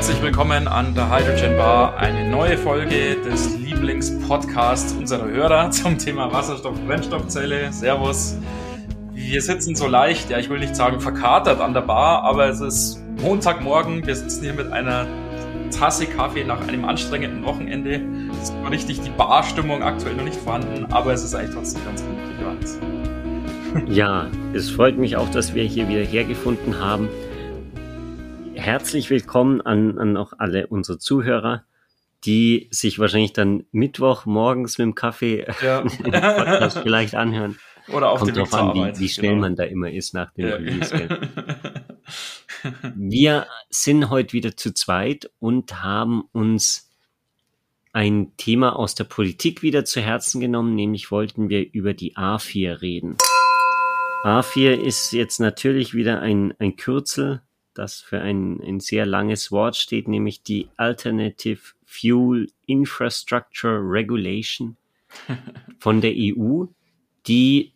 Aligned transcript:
herzlich 0.00 0.22
willkommen 0.22 0.66
an 0.66 0.94
der 0.94 1.14
Hydrogen 1.14 1.58
Bar. 1.58 1.98
Eine 1.98 2.30
neue 2.30 2.56
Folge 2.56 3.16
des 3.22 3.58
Lieblingspodcasts 3.58 4.94
unserer 4.94 5.28
Hörer 5.28 5.70
zum 5.72 5.98
Thema 5.98 6.32
Wasserstoff-Brennstoffzelle. 6.32 7.70
Servus. 7.70 8.38
Wir 9.12 9.42
sitzen 9.42 9.76
so 9.76 9.86
leicht, 9.86 10.30
ja, 10.30 10.38
ich 10.38 10.48
will 10.48 10.58
nicht 10.58 10.74
sagen 10.74 11.00
verkatert 11.00 11.60
an 11.60 11.74
der 11.74 11.82
Bar, 11.82 12.22
aber 12.22 12.48
es 12.48 12.62
ist 12.62 13.02
Montagmorgen. 13.20 14.06
Wir 14.06 14.16
sitzen 14.16 14.42
hier 14.42 14.54
mit 14.54 14.72
einer 14.72 15.06
Tasse 15.70 16.06
Kaffee 16.06 16.44
nach 16.44 16.66
einem 16.66 16.86
anstrengenden 16.86 17.44
Wochenende. 17.44 18.00
Es 18.40 18.48
ist 18.48 18.54
richtig 18.70 19.02
die 19.02 19.10
Barstimmung 19.10 19.82
aktuell 19.82 20.14
noch 20.14 20.24
nicht 20.24 20.40
vorhanden, 20.40 20.86
aber 20.90 21.12
es 21.12 21.22
ist 21.22 21.34
eigentlich 21.34 21.54
trotzdem 21.54 21.84
ganz 21.84 22.00
gut. 22.00 23.86
Ja, 23.86 24.28
es 24.54 24.70
freut 24.70 24.96
mich 24.96 25.18
auch, 25.18 25.28
dass 25.28 25.54
wir 25.54 25.64
hier 25.64 25.86
wieder 25.90 26.00
hergefunden 26.00 26.80
haben 26.80 27.10
herzlich 28.60 29.08
willkommen 29.08 29.62
an, 29.62 29.98
an 29.98 30.16
auch 30.18 30.34
alle 30.38 30.66
unsere 30.66 30.98
Zuhörer, 30.98 31.64
die 32.24 32.68
sich 32.70 32.98
wahrscheinlich 32.98 33.32
dann 33.32 33.64
Mittwoch 33.72 34.26
morgens 34.26 34.76
mit 34.76 34.84
dem 34.84 34.94
Kaffee 34.94 35.46
ja. 35.62 35.80
Podcast 36.02 36.78
vielleicht 36.78 37.14
anhören. 37.14 37.58
Oder 37.88 38.10
auf 38.10 38.20
Kommt 38.20 38.36
drauf 38.36 38.52
an, 38.52 38.74
wie, 38.74 38.98
wie 38.98 39.08
schnell 39.08 39.30
genau. 39.30 39.40
man 39.40 39.56
da 39.56 39.64
immer 39.64 39.90
ist 39.90 40.12
nach 40.12 40.30
dem 40.32 40.46
ja. 40.46 40.56
Release. 40.56 41.08
Wir 42.94 43.46
sind 43.70 44.10
heute 44.10 44.34
wieder 44.34 44.56
zu 44.56 44.74
zweit 44.74 45.30
und 45.38 45.82
haben 45.82 46.24
uns 46.32 46.90
ein 47.92 48.36
Thema 48.36 48.76
aus 48.76 48.94
der 48.94 49.04
Politik 49.04 49.62
wieder 49.62 49.86
zu 49.86 50.02
Herzen 50.02 50.40
genommen, 50.40 50.74
nämlich 50.74 51.10
wollten 51.10 51.48
wir 51.48 51.72
über 51.72 51.94
die 51.94 52.16
A4 52.16 52.82
reden. 52.82 53.16
A4 54.22 54.74
ist 54.74 55.12
jetzt 55.12 55.40
natürlich 55.40 55.94
wieder 55.94 56.20
ein, 56.20 56.54
ein 56.58 56.76
Kürzel 56.76 57.42
das 57.74 58.00
für 58.00 58.20
ein, 58.20 58.60
ein 58.60 58.80
sehr 58.80 59.06
langes 59.06 59.52
Wort 59.52 59.76
steht, 59.76 60.08
nämlich 60.08 60.42
die 60.42 60.68
Alternative 60.76 61.60
Fuel 61.84 62.50
Infrastructure 62.66 63.78
Regulation 63.80 64.76
von 65.78 66.00
der 66.00 66.12
EU, 66.16 66.64
die 67.26 67.72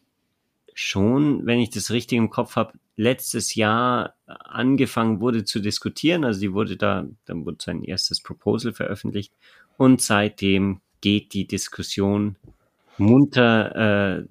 schon, 0.74 1.46
wenn 1.46 1.60
ich 1.60 1.70
das 1.70 1.90
richtig 1.90 2.18
im 2.18 2.30
Kopf 2.30 2.56
habe, 2.56 2.72
letztes 2.96 3.54
Jahr 3.54 4.14
angefangen 4.26 5.20
wurde 5.20 5.44
zu 5.44 5.60
diskutieren. 5.60 6.24
Also 6.24 6.40
die 6.40 6.52
wurde 6.52 6.76
da, 6.76 7.06
dann 7.24 7.44
wurde 7.44 7.58
sein 7.60 7.82
erstes 7.82 8.20
Proposal 8.20 8.72
veröffentlicht 8.72 9.32
und 9.76 10.00
seitdem 10.00 10.80
geht 11.00 11.34
die 11.34 11.46
Diskussion 11.46 12.36
munter, 12.98 14.26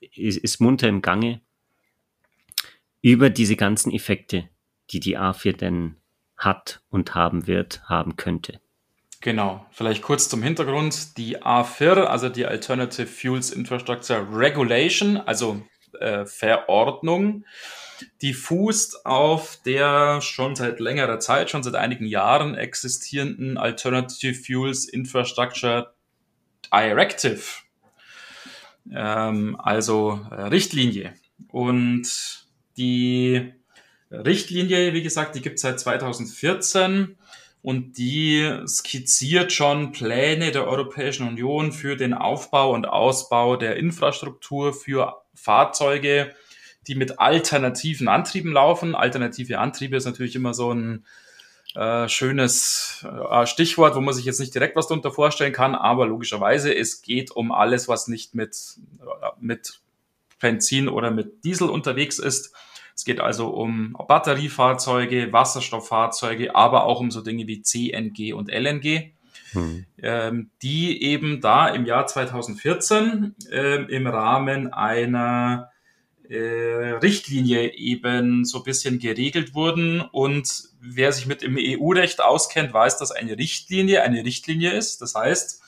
äh, 0.00 0.10
ist, 0.14 0.38
ist 0.38 0.60
munter 0.60 0.88
im 0.88 1.02
Gange 1.02 1.40
über 3.02 3.30
diese 3.30 3.56
ganzen 3.56 3.92
Effekte, 3.92 4.48
die 4.90 5.00
die 5.00 5.18
A4 5.18 5.56
denn 5.56 5.96
hat 6.36 6.80
und 6.90 7.14
haben 7.14 7.46
wird, 7.46 7.82
haben 7.84 8.16
könnte. 8.16 8.60
Genau, 9.20 9.66
vielleicht 9.70 10.02
kurz 10.02 10.30
zum 10.30 10.42
Hintergrund. 10.42 11.18
Die 11.18 11.42
A4, 11.42 12.04
also 12.04 12.30
die 12.30 12.46
Alternative 12.46 13.06
Fuels 13.06 13.50
Infrastructure 13.50 14.26
Regulation, 14.32 15.18
also 15.18 15.62
äh, 16.00 16.24
Verordnung, 16.24 17.44
die 18.22 18.32
fußt 18.32 19.04
auf 19.04 19.58
der 19.66 20.22
schon 20.22 20.56
seit 20.56 20.80
längerer 20.80 21.18
Zeit, 21.20 21.50
schon 21.50 21.62
seit 21.62 21.74
einigen 21.74 22.06
Jahren 22.06 22.54
existierenden 22.54 23.58
Alternative 23.58 24.34
Fuels 24.34 24.86
Infrastructure 24.86 25.92
Directive, 26.72 27.42
ähm, 28.90 29.60
also 29.60 30.26
äh, 30.30 30.44
Richtlinie. 30.44 31.12
Und 31.48 32.46
die 32.78 33.52
Richtlinie, 34.10 34.92
wie 34.92 35.02
gesagt, 35.02 35.34
die 35.34 35.40
gibt 35.40 35.56
es 35.56 35.62
seit 35.62 35.78
2014 35.78 37.16
und 37.62 37.98
die 37.98 38.50
skizziert 38.66 39.52
schon 39.52 39.92
Pläne 39.92 40.50
der 40.50 40.66
Europäischen 40.66 41.28
Union 41.28 41.72
für 41.72 41.96
den 41.96 42.14
Aufbau 42.14 42.72
und 42.72 42.88
Ausbau 42.88 43.56
der 43.56 43.76
Infrastruktur 43.76 44.72
für 44.72 45.22
Fahrzeuge, 45.34 46.34
die 46.86 46.94
mit 46.94 47.18
alternativen 47.20 48.08
Antrieben 48.08 48.52
laufen. 48.52 48.94
Alternative 48.94 49.58
Antriebe 49.58 49.96
ist 49.96 50.06
natürlich 50.06 50.34
immer 50.34 50.54
so 50.54 50.72
ein 50.72 51.04
äh, 51.74 52.08
schönes 52.08 53.04
äh, 53.04 53.46
Stichwort, 53.46 53.94
wo 53.94 54.00
man 54.00 54.14
sich 54.14 54.24
jetzt 54.24 54.40
nicht 54.40 54.54
direkt 54.54 54.74
was 54.74 54.88
darunter 54.88 55.12
vorstellen 55.12 55.52
kann, 55.52 55.74
aber 55.74 56.06
logischerweise, 56.06 56.74
es 56.74 57.02
geht 57.02 57.30
um 57.30 57.52
alles, 57.52 57.86
was 57.86 58.08
nicht 58.08 58.34
mit, 58.34 58.56
äh, 59.00 59.28
mit 59.38 59.80
Benzin 60.40 60.88
oder 60.88 61.10
mit 61.10 61.44
Diesel 61.44 61.68
unterwegs 61.68 62.18
ist. 62.18 62.54
Es 63.00 63.06
geht 63.06 63.18
also 63.18 63.48
um 63.48 63.96
Batteriefahrzeuge, 64.08 65.32
Wasserstofffahrzeuge, 65.32 66.54
aber 66.54 66.84
auch 66.84 67.00
um 67.00 67.10
so 67.10 67.22
Dinge 67.22 67.46
wie 67.46 67.62
CNG 67.62 68.34
und 68.34 68.50
LNG. 68.52 69.12
Hm. 69.52 69.86
Ähm, 70.02 70.50
die 70.60 71.02
eben 71.02 71.40
da 71.40 71.68
im 71.68 71.86
Jahr 71.86 72.06
2014 72.06 73.36
äh, 73.50 73.84
im 73.84 74.06
Rahmen 74.06 74.74
einer 74.74 75.70
äh, 76.28 76.36
Richtlinie 77.02 77.72
eben 77.72 78.44
so 78.44 78.58
ein 78.58 78.64
bisschen 78.64 78.98
geregelt 78.98 79.54
wurden. 79.54 80.02
Und 80.02 80.64
wer 80.78 81.10
sich 81.14 81.24
mit 81.24 81.40
dem 81.40 81.56
EU-Recht 81.58 82.20
auskennt, 82.20 82.74
weiß, 82.74 82.98
dass 82.98 83.12
eine 83.12 83.38
Richtlinie 83.38 84.02
eine 84.02 84.26
Richtlinie 84.26 84.72
ist. 84.72 85.00
Das 85.00 85.14
heißt, 85.14 85.62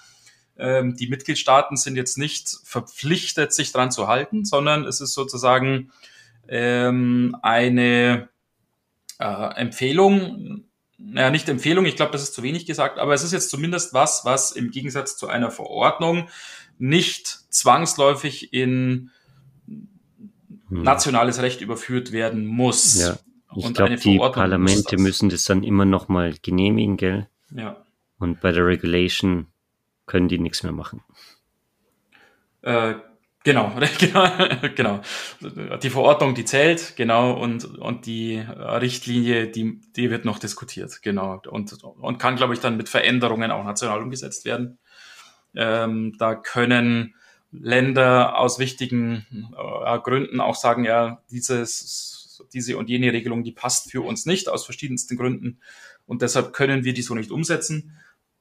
ähm, 0.58 0.96
die 0.96 1.06
Mitgliedstaaten 1.06 1.78
sind 1.78 1.96
jetzt 1.96 2.18
nicht 2.18 2.58
verpflichtet, 2.62 3.54
sich 3.54 3.72
dran 3.72 3.90
zu 3.90 4.06
halten, 4.06 4.44
sondern 4.44 4.84
es 4.84 5.00
ist 5.00 5.14
sozusagen 5.14 5.90
ähm, 6.52 7.34
eine 7.40 8.28
äh, 9.18 9.54
Empfehlung, 9.54 10.64
naja, 10.98 11.30
nicht 11.30 11.48
Empfehlung, 11.48 11.86
ich 11.86 11.96
glaube, 11.96 12.12
das 12.12 12.22
ist 12.22 12.34
zu 12.34 12.42
wenig 12.42 12.66
gesagt, 12.66 12.98
aber 12.98 13.14
es 13.14 13.24
ist 13.24 13.32
jetzt 13.32 13.48
zumindest 13.48 13.94
was, 13.94 14.26
was 14.26 14.52
im 14.52 14.70
Gegensatz 14.70 15.16
zu 15.16 15.28
einer 15.28 15.50
Verordnung 15.50 16.28
nicht 16.78 17.26
zwangsläufig 17.48 18.52
in 18.52 19.10
hm. 19.66 20.82
nationales 20.82 21.40
Recht 21.40 21.62
überführt 21.62 22.12
werden 22.12 22.44
muss. 22.44 23.00
Ja. 23.00 23.18
Ich 23.56 23.72
glaube, 23.72 23.96
die 23.96 24.18
Parlamente 24.18 24.98
müssen 24.98 25.30
das 25.30 25.44
dann 25.44 25.62
immer 25.62 25.86
noch 25.86 26.08
mal 26.08 26.34
genehmigen, 26.42 26.98
gell? 26.98 27.28
Ja. 27.50 27.82
Und 28.18 28.40
bei 28.40 28.52
der 28.52 28.66
Regulation 28.66 29.46
können 30.04 30.28
die 30.28 30.38
nichts 30.38 30.62
mehr 30.62 30.72
machen. 30.72 31.02
Äh, 32.60 32.94
Genau, 33.44 33.72
genau, 33.98 34.28
genau. 34.74 35.00
Die 35.78 35.90
Verordnung, 35.90 36.34
die 36.34 36.44
zählt, 36.44 36.94
genau, 36.96 37.32
und, 37.32 37.64
und 37.64 38.06
die 38.06 38.38
Richtlinie, 38.38 39.48
die, 39.48 39.80
die 39.96 40.10
wird 40.10 40.24
noch 40.24 40.38
diskutiert, 40.38 41.02
genau, 41.02 41.40
und, 41.48 41.82
und 41.82 42.18
kann, 42.18 42.36
glaube 42.36 42.54
ich, 42.54 42.60
dann 42.60 42.76
mit 42.76 42.88
Veränderungen 42.88 43.50
auch 43.50 43.64
national 43.64 44.00
umgesetzt 44.00 44.44
werden. 44.44 44.78
Ähm, 45.54 46.14
da 46.18 46.34
können 46.34 47.14
Länder 47.50 48.38
aus 48.38 48.58
wichtigen 48.58 49.26
äh, 49.84 49.98
Gründen 49.98 50.40
auch 50.40 50.54
sagen, 50.54 50.84
ja, 50.84 51.22
dieses, 51.30 52.42
diese 52.52 52.78
und 52.78 52.88
jene 52.88 53.12
Regelung, 53.12 53.42
die 53.42 53.52
passt 53.52 53.90
für 53.90 54.02
uns 54.02 54.24
nicht, 54.24 54.48
aus 54.48 54.64
verschiedensten 54.64 55.16
Gründen, 55.16 55.58
und 56.06 56.22
deshalb 56.22 56.52
können 56.52 56.84
wir 56.84 56.94
die 56.94 57.02
so 57.02 57.14
nicht 57.14 57.30
umsetzen. 57.30 57.96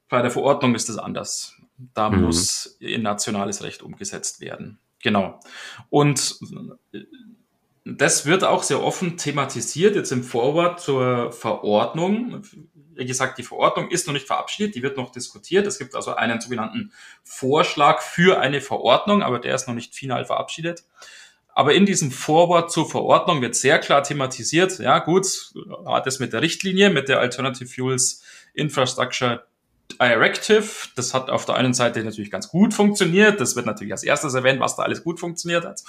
Bei 0.09 0.22
der 0.22 0.31
Verordnung 0.31 0.75
ist 0.75 0.89
es 0.89 0.97
anders. 0.97 1.56
Da 1.94 2.09
mhm. 2.09 2.23
muss 2.23 2.78
in 2.79 3.01
nationales 3.01 3.63
Recht 3.63 3.81
umgesetzt 3.81 4.41
werden. 4.41 4.79
Genau. 5.01 5.39
Und 5.89 6.39
das 7.84 8.25
wird 8.25 8.44
auch 8.44 8.63
sehr 8.63 8.84
offen 8.84 9.17
thematisiert, 9.17 9.95
jetzt 9.95 10.12
im 10.12 10.23
Vorwort 10.23 10.79
zur 10.79 11.31
Verordnung. 11.31 12.44
Wie 12.94 13.06
gesagt, 13.06 13.38
die 13.38 13.44
Verordnung 13.44 13.89
ist 13.89 14.06
noch 14.06 14.13
nicht 14.13 14.28
verabschiedet, 14.28 14.75
die 14.75 14.84
wird 14.84 14.97
noch 14.97 15.12
diskutiert. 15.12 15.66
Es 15.66 15.79
gibt 15.79 15.95
also 15.95 16.13
einen 16.13 16.39
sogenannten 16.39 16.91
Vorschlag 17.23 18.01
für 18.01 18.39
eine 18.39 18.62
Verordnung, 18.62 19.24
aber 19.24 19.39
der 19.39 19.56
ist 19.56 19.68
noch 19.68 19.74
nicht 19.74 19.95
final 19.95 20.25
verabschiedet. 20.25 20.83
Aber 21.54 21.74
in 21.74 21.86
diesem 21.86 22.12
Vorwort 22.12 22.71
zur 22.71 22.89
Verordnung 22.89 23.42
wird 23.42 23.56
sehr 23.56 23.80
klar 23.80 24.04
thematisiert, 24.04 24.80
ja 24.80 25.00
gut, 25.00 25.54
hat 25.86 26.07
es 26.07 26.19
mit 26.19 26.33
der 26.33 26.42
Richtlinie, 26.42 26.89
mit 26.89 27.09
der 27.09 27.19
Alternative 27.19 27.68
Fuels 27.68 28.24
Infrastructure 28.54 29.45
Directive, 30.00 30.66
das 30.96 31.14
hat 31.14 31.30
auf 31.30 31.46
der 31.46 31.56
einen 31.56 31.74
Seite 31.74 32.04
natürlich 32.04 32.32
ganz 32.32 32.50
gut 32.50 32.74
funktioniert. 32.74 33.40
Das 33.42 33.56
wird 33.56 33.66
natürlich 33.66 33.94
als 33.94 34.04
erstes 34.04 34.34
erwähnt, 34.34 34.60
was 34.60 34.76
da 34.76 34.84
alles 34.84 35.04
gut 35.04 35.20
funktioniert 35.20 35.66
hat. 35.66 35.84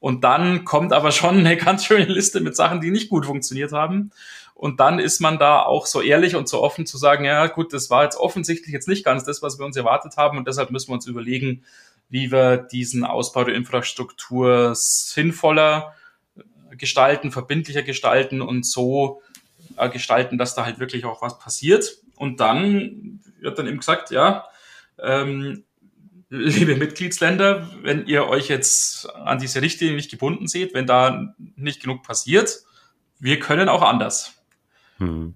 Und 0.00 0.24
dann 0.24 0.64
kommt 0.64 0.92
aber 0.92 1.10
schon 1.10 1.38
eine 1.38 1.56
ganz 1.56 1.84
schöne 1.84 2.04
Liste 2.04 2.40
mit 2.40 2.56
Sachen, 2.56 2.80
die 2.80 2.90
nicht 2.90 3.08
gut 3.08 3.26
funktioniert 3.26 3.72
haben. 3.72 4.10
Und 4.54 4.80
dann 4.80 4.98
ist 4.98 5.20
man 5.20 5.38
da 5.38 5.62
auch 5.62 5.86
so 5.86 6.00
ehrlich 6.00 6.34
und 6.34 6.48
so 6.48 6.62
offen 6.62 6.84
zu 6.84 6.98
sagen, 6.98 7.24
ja 7.24 7.46
gut, 7.46 7.72
das 7.72 7.90
war 7.90 8.04
jetzt 8.04 8.16
offensichtlich 8.16 8.72
jetzt 8.72 8.88
nicht 8.88 9.04
ganz 9.04 9.24
das, 9.24 9.40
was 9.42 9.58
wir 9.58 9.64
uns 9.64 9.76
erwartet 9.76 10.16
haben. 10.16 10.36
Und 10.38 10.48
deshalb 10.48 10.70
müssen 10.70 10.88
wir 10.88 10.94
uns 10.94 11.06
überlegen, 11.06 11.64
wie 12.08 12.32
wir 12.32 12.56
diesen 12.56 13.04
Ausbau 13.04 13.44
der 13.44 13.54
Infrastruktur 13.54 14.72
sinnvoller 14.74 15.94
gestalten, 16.76 17.30
verbindlicher 17.30 17.82
gestalten 17.82 18.42
und 18.42 18.66
so 18.66 19.22
äh, 19.78 19.88
gestalten, 19.88 20.38
dass 20.38 20.54
da 20.54 20.64
halt 20.64 20.78
wirklich 20.78 21.04
auch 21.04 21.22
was 21.22 21.38
passiert. 21.38 21.98
Und 22.16 22.40
dann 22.40 23.20
wird 23.40 23.58
dann 23.58 23.66
eben 23.66 23.78
gesagt, 23.78 24.10
ja, 24.10 24.46
ähm, 24.98 25.64
liebe 26.30 26.76
Mitgliedsländer, 26.76 27.70
wenn 27.82 28.06
ihr 28.06 28.26
euch 28.26 28.48
jetzt 28.48 29.08
an 29.14 29.38
diese 29.38 29.62
Richtlinie 29.62 29.96
nicht 29.96 30.10
gebunden 30.10 30.46
seht, 30.46 30.74
wenn 30.74 30.86
da 30.86 31.34
nicht 31.56 31.82
genug 31.82 32.02
passiert, 32.02 32.64
wir 33.18 33.38
können 33.38 33.68
auch 33.68 33.82
anders. 33.82 34.34
Hm. 34.98 35.34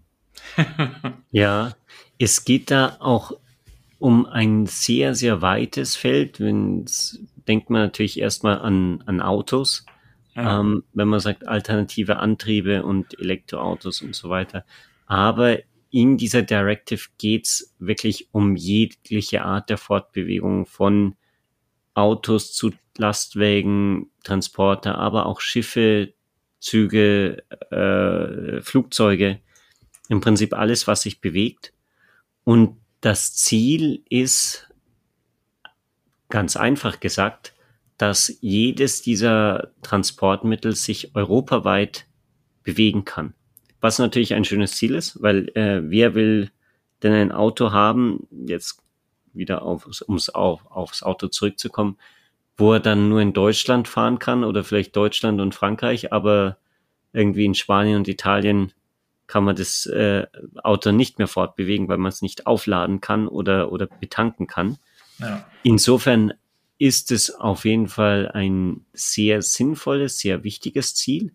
ja, 1.31 1.75
es 2.19 2.45
geht 2.45 2.71
da 2.71 2.97
auch 3.01 3.33
um 3.99 4.27
ein 4.27 4.67
sehr, 4.67 5.15
sehr 5.15 5.43
weites 5.43 5.97
Feld. 5.97 6.41
Wenn's, 6.41 7.21
denkt 7.49 7.71
man 7.71 7.83
natürlich 7.83 8.19
erstmal 8.19 8.59
an, 8.61 9.03
an 9.07 9.21
Autos. 9.21 9.87
Ja. 10.35 10.61
Ähm, 10.61 10.85
wenn 10.95 11.09
man 11.09 11.21
sagt 11.21 11.47
alternative 11.47 12.19
Antriebe 12.19 12.85
und 12.85 13.19
Elektroautos 13.21 14.03
und 14.03 14.15
so 14.15 14.31
weiter. 14.31 14.65
Aber 15.07 15.59
in 15.91 16.17
dieser 16.17 16.43
Directive 16.43 17.09
geht's 17.19 17.75
wirklich 17.79 18.29
um 18.33 18.57
jegliche 18.57 19.43
Art 19.45 19.69
der 19.69 19.77
Fortbewegung 19.77 20.65
von 20.65 21.17
Autos 21.95 22.55
zu 22.55 22.73
Lastwägen, 22.97 24.11
Transporter, 24.25 24.97
aber 24.97 25.27
auch 25.27 25.41
Schiffe, 25.41 26.15
Züge, 26.61 27.43
äh, 27.71 28.63
Flugzeuge, 28.63 29.41
im 30.09 30.21
Prinzip 30.21 30.55
alles, 30.55 30.87
was 30.87 31.03
sich 31.03 31.21
bewegt. 31.21 31.75
Und 32.45 32.77
das 33.01 33.35
Ziel 33.35 34.03
ist, 34.09 34.69
ganz 36.29 36.57
einfach 36.57 37.01
gesagt, 37.01 37.55
dass 37.99 38.37
jedes 38.41 39.03
dieser 39.03 39.71
Transportmittel 39.83 40.75
sich 40.75 41.15
europaweit 41.15 42.07
bewegen 42.63 43.05
kann. 43.05 43.35
Was 43.81 43.99
natürlich 43.99 44.35
ein 44.35 44.45
schönes 44.45 44.77
Ziel 44.77 44.95
ist, 44.95 45.23
weil 45.23 45.49
äh, 45.57 45.83
wer 45.91 46.15
will 46.15 46.51
denn 47.03 47.13
ein 47.13 47.33
Auto 47.33 47.73
haben, 47.73 48.27
jetzt 48.47 48.83
wieder 49.33 49.63
aufs, 49.63 50.03
ums 50.03 50.29
auf, 50.29 50.65
aufs 50.71 51.03
Auto 51.03 51.29
zurückzukommen, 51.29 51.99
wo 52.57 52.75
er 52.75 52.81
dann 52.81 53.09
nur 53.09 53.21
in 53.21 53.33
Deutschland 53.33 53.89
fahren 53.89 54.19
kann 54.19 54.45
oder 54.45 54.63
vielleicht 54.63 54.95
Deutschland 54.95 55.41
und 55.41 55.55
Frankreich, 55.55 56.13
aber 56.13 56.59
irgendwie 57.13 57.45
in 57.45 57.55
Spanien 57.55 57.97
und 57.97 58.09
Italien 58.09 58.73
kann 59.27 59.45
man 59.45 59.57
das 59.57 59.87
äh, 59.87 60.27
Auto 60.63 60.93
nicht 60.93 61.19
mehr 61.19 61.29
fortbewegen, 61.29 61.89
weil 61.89 61.99
man 61.99 62.11
es 62.11 62.23
nicht 62.23 62.47
aufladen 62.47 63.01
kann 63.01 63.29
oder, 63.29 63.73
oder 63.73 63.87
betanken 63.87 64.47
kann. 64.47 64.79
Ja. 65.19 65.47
Insofern 65.63 66.35
ist 66.83 67.13
es 67.13 67.33
auf 67.33 67.65
jeden 67.65 67.87
Fall 67.87 68.29
ein 68.33 68.85
sehr 68.93 69.41
sinnvolles, 69.41 70.19
sehr 70.19 70.43
wichtiges 70.43 70.97
Ziel, 70.97 71.33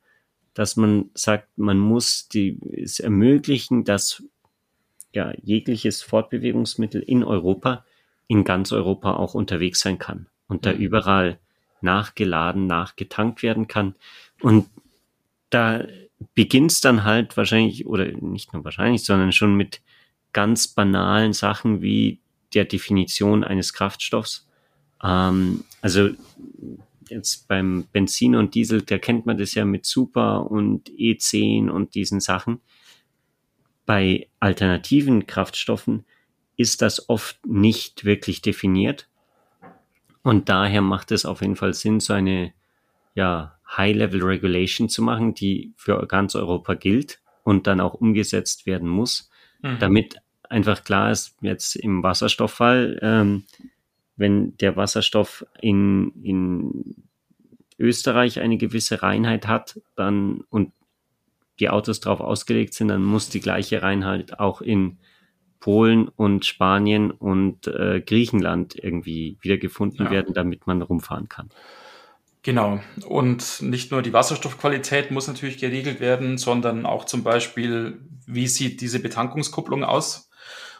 dass 0.53 0.75
man 0.75 1.09
sagt, 1.13 1.57
man 1.57 1.79
muss 1.79 2.27
die, 2.27 2.59
es 2.75 2.99
ermöglichen, 2.99 3.85
dass 3.85 4.23
ja, 5.13 5.31
jegliches 5.41 6.01
Fortbewegungsmittel 6.01 7.01
in 7.01 7.23
Europa, 7.23 7.85
in 8.27 8.43
ganz 8.43 8.73
Europa 8.73 9.13
auch 9.13 9.35
unterwegs 9.35 9.79
sein 9.79 9.99
kann 9.99 10.27
und 10.49 10.65
da 10.65 10.73
mhm. 10.73 10.79
überall 10.79 11.39
nachgeladen, 11.79 12.67
nachgetankt 12.67 13.41
werden 13.41 13.69
kann. 13.69 13.95
Und 14.41 14.67
da 15.49 15.85
beginnt 16.35 16.73
es 16.73 16.81
dann 16.81 17.05
halt 17.05 17.37
wahrscheinlich, 17.37 17.85
oder 17.85 18.05
nicht 18.05 18.51
nur 18.51 18.65
wahrscheinlich, 18.65 19.05
sondern 19.05 19.31
schon 19.31 19.55
mit 19.55 19.79
ganz 20.33 20.67
banalen 20.67 21.31
Sachen 21.31 21.81
wie 21.81 22.19
der 22.53 22.65
Definition 22.65 23.45
eines 23.45 23.71
Kraftstoffs. 23.71 24.46
Ähm, 25.03 25.63
also 25.81 26.09
jetzt 27.09 27.47
beim 27.47 27.85
Benzin 27.91 28.35
und 28.35 28.55
Diesel, 28.55 28.81
da 28.81 28.97
kennt 28.97 29.25
man 29.25 29.37
das 29.37 29.53
ja 29.53 29.65
mit 29.65 29.85
Super 29.85 30.49
und 30.49 30.89
E10 30.89 31.69
und 31.69 31.95
diesen 31.95 32.19
Sachen. 32.19 32.59
Bei 33.85 34.27
alternativen 34.39 35.27
Kraftstoffen 35.27 36.05
ist 36.57 36.81
das 36.81 37.09
oft 37.09 37.45
nicht 37.45 38.03
wirklich 38.03 38.41
definiert. 38.41 39.07
Und 40.23 40.49
daher 40.49 40.81
macht 40.81 41.11
es 41.11 41.25
auf 41.25 41.41
jeden 41.41 41.55
Fall 41.55 41.73
Sinn, 41.73 42.01
so 42.01 42.13
eine 42.13 42.53
ja, 43.13 43.57
High-Level 43.75 44.23
Regulation 44.23 44.89
zu 44.89 45.01
machen, 45.01 45.33
die 45.33 45.73
für 45.77 46.05
ganz 46.07 46.35
Europa 46.35 46.73
gilt 46.73 47.21
und 47.43 47.65
dann 47.65 47.79
auch 47.79 47.93
umgesetzt 47.93 48.65
werden 48.65 48.89
muss, 48.89 49.29
mhm. 49.61 49.79
damit 49.79 50.17
einfach 50.49 50.83
klar 50.83 51.11
ist, 51.11 51.35
jetzt 51.41 51.75
im 51.75 52.03
Wasserstofffall, 52.03 52.99
ähm, 53.01 53.45
wenn 54.17 54.57
der 54.57 54.75
Wasserstoff 54.75 55.45
in, 55.61 56.11
in 56.23 56.95
Österreich 57.79 58.39
eine 58.39 58.57
gewisse 58.57 59.01
Reinheit 59.03 59.47
hat, 59.47 59.79
dann 59.95 60.41
und 60.49 60.73
die 61.59 61.69
Autos 61.69 61.99
darauf 61.99 62.19
ausgelegt 62.19 62.73
sind, 62.73 62.89
dann 62.89 63.03
muss 63.03 63.29
die 63.29 63.39
gleiche 63.39 63.81
Reinheit 63.81 64.39
auch 64.39 64.61
in 64.61 64.97
Polen 65.59 66.07
und 66.07 66.45
Spanien 66.45 67.11
und 67.11 67.67
äh, 67.67 68.01
Griechenland 68.01 68.75
irgendwie 68.75 69.37
wiedergefunden 69.41 70.05
ja. 70.05 70.11
werden, 70.11 70.33
damit 70.33 70.67
man 70.67 70.81
rumfahren 70.81 71.29
kann. 71.29 71.49
Genau. 72.43 72.79
Und 73.05 73.61
nicht 73.61 73.91
nur 73.91 74.01
die 74.01 74.13
Wasserstoffqualität 74.13 75.11
muss 75.11 75.27
natürlich 75.27 75.57
geregelt 75.57 75.99
werden, 75.99 76.37
sondern 76.37 76.85
auch 76.85 77.05
zum 77.05 77.23
Beispiel, 77.23 77.99
wie 78.25 78.47
sieht 78.47 78.79
diese 78.81 78.99
Betankungskupplung 78.99 79.83
aus, 79.83 80.26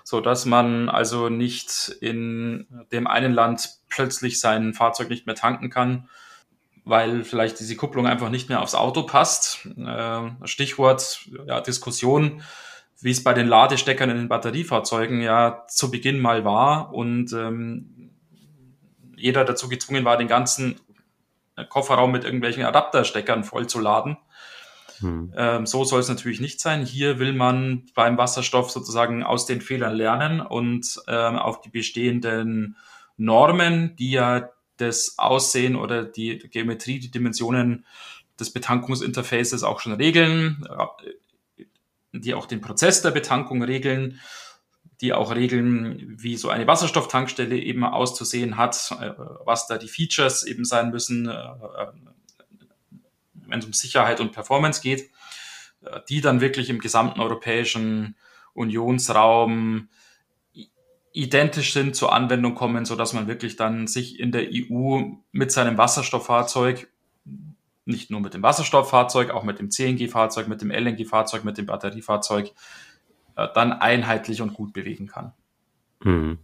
so 0.08 0.22
dass 0.22 0.46
man 0.46 0.88
also 0.88 1.28
nicht 1.28 1.90
in 2.00 2.66
dem 2.94 3.08
einen 3.08 3.34
Land 3.34 3.82
plötzlich 3.90 4.40
sein 4.40 4.74
Fahrzeug 4.74 5.10
nicht 5.10 5.26
mehr 5.26 5.36
tanken 5.36 5.70
kann, 5.70 6.08
weil 6.86 7.26
vielleicht 7.26 7.60
diese 7.60 7.76
Kupplung 7.76 8.08
einfach 8.08 8.30
nicht 8.30 8.48
mehr 8.48 8.62
aufs 8.62 8.74
Auto 8.74 9.04
passt. 9.04 9.68
Äh, 9.78 10.30
Stichwort 10.46 11.28
ja, 11.46 11.60
Diskussion 11.60 12.42
wie 13.02 13.12
es 13.12 13.22
bei 13.22 13.34
den 13.34 13.48
Ladesteckern 13.48 14.10
in 14.10 14.16
den 14.16 14.30
Batteriefahrzeugen 14.30 15.20
ja 15.20 15.66
zu 15.68 15.92
Beginn 15.92 16.22
mal 16.22 16.46
war 16.46 16.94
und 16.94 17.34
ähm, 17.34 18.12
jeder 19.18 19.44
dazu 19.44 19.68
gezwungen 19.68 20.06
war, 20.06 20.16
den 20.16 20.30
ganzen 20.30 20.80
Kofferraum 21.68 22.14
mit 22.14 22.24
irgendwelchen 22.24 22.64
Adaptersteckern 22.64 23.44
vollzuladen. 23.44 24.18
Hm. 25.00 25.34
Ähm, 25.36 25.66
so 25.66 25.84
soll 25.84 26.00
es 26.00 26.10
natürlich 26.10 26.40
nicht 26.40 26.60
sein. 26.60 26.86
Hier 26.86 27.20
will 27.20 27.34
man 27.34 27.86
beim 27.96 28.18
Wasserstoff 28.18 28.72
sozusagen 28.72 29.24
aus 29.24 29.46
den 29.46 29.62
Fehlern 29.62 29.96
lernen 29.96 30.42
und 30.42 31.00
ähm, 31.08 31.36
auf 31.38 31.62
die 31.62 31.70
bestehenden 31.70 32.78
Normen, 33.18 33.96
die 33.96 34.12
ja 34.12 34.50
das 34.78 35.16
Aussehen 35.18 35.76
oder 35.76 36.04
die 36.04 36.38
Geometrie, 36.38 37.00
die 37.00 37.12
Dimensionen 37.12 37.86
des 38.40 38.52
Betankungsinterfaces 38.52 39.64
auch 39.64 39.80
schon 39.80 39.94
regeln, 39.94 40.68
die 42.14 42.34
auch 42.34 42.46
den 42.46 42.62
Prozess 42.62 43.02
der 43.02 43.12
Betankung 43.12 43.64
regeln, 43.64 44.20
die 45.02 45.14
auch 45.14 45.36
regeln, 45.36 46.16
wie 46.18 46.38
so 46.38 46.50
eine 46.50 46.66
Wasserstofftankstelle 46.66 47.58
eben 47.58 47.84
auszusehen 47.84 48.58
hat, 48.58 48.96
äh, 49.00 49.12
was 49.46 49.68
da 49.68 49.78
die 49.78 49.88
Features 49.88 50.44
eben 50.44 50.66
sein 50.66 50.90
müssen, 50.90 51.28
äh, 51.28 51.34
äh, 51.34 51.92
wenn 53.50 53.60
es 53.60 53.66
um 53.66 53.74
Sicherheit 53.74 54.20
und 54.20 54.32
Performance 54.32 54.82
geht, 54.82 55.10
die 56.10 56.22
dann 56.22 56.42
wirklich 56.42 56.70
im 56.70 56.80
gesamten 56.80 57.20
europäischen 57.20 58.16
Unionsraum 58.54 59.90
identisch 61.14 61.74
sind, 61.74 61.96
zur 61.96 62.14
Anwendung 62.14 62.56
kommen, 62.56 62.86
so 62.86 62.96
dass 62.96 63.14
man 63.14 63.28
wirklich 63.28 63.56
dann 63.56 63.88
sich 63.88 64.20
in 64.20 64.32
der 64.32 64.48
EU 64.52 65.02
mit 65.32 65.52
seinem 65.52 65.78
Wasserstofffahrzeug 65.78 66.88
nicht 67.88 68.12
nur 68.12 68.20
mit 68.20 68.34
dem 68.34 68.44
Wasserstofffahrzeug, 68.44 69.32
auch 69.32 69.44
mit 69.44 69.60
dem 69.60 69.72
CNG-Fahrzeug, 69.72 70.48
mit 70.48 70.62
dem 70.62 70.72
LNG-Fahrzeug, 70.72 71.44
mit 71.44 71.58
dem 71.58 71.66
Batteriefahrzeug 71.66 72.52
äh, 73.36 73.48
dann 73.56 73.72
einheitlich 73.72 74.42
und 74.42 74.54
gut 74.54 74.74
bewegen 74.74 75.08
kann. 75.08 75.34
Mhm. 76.04 76.40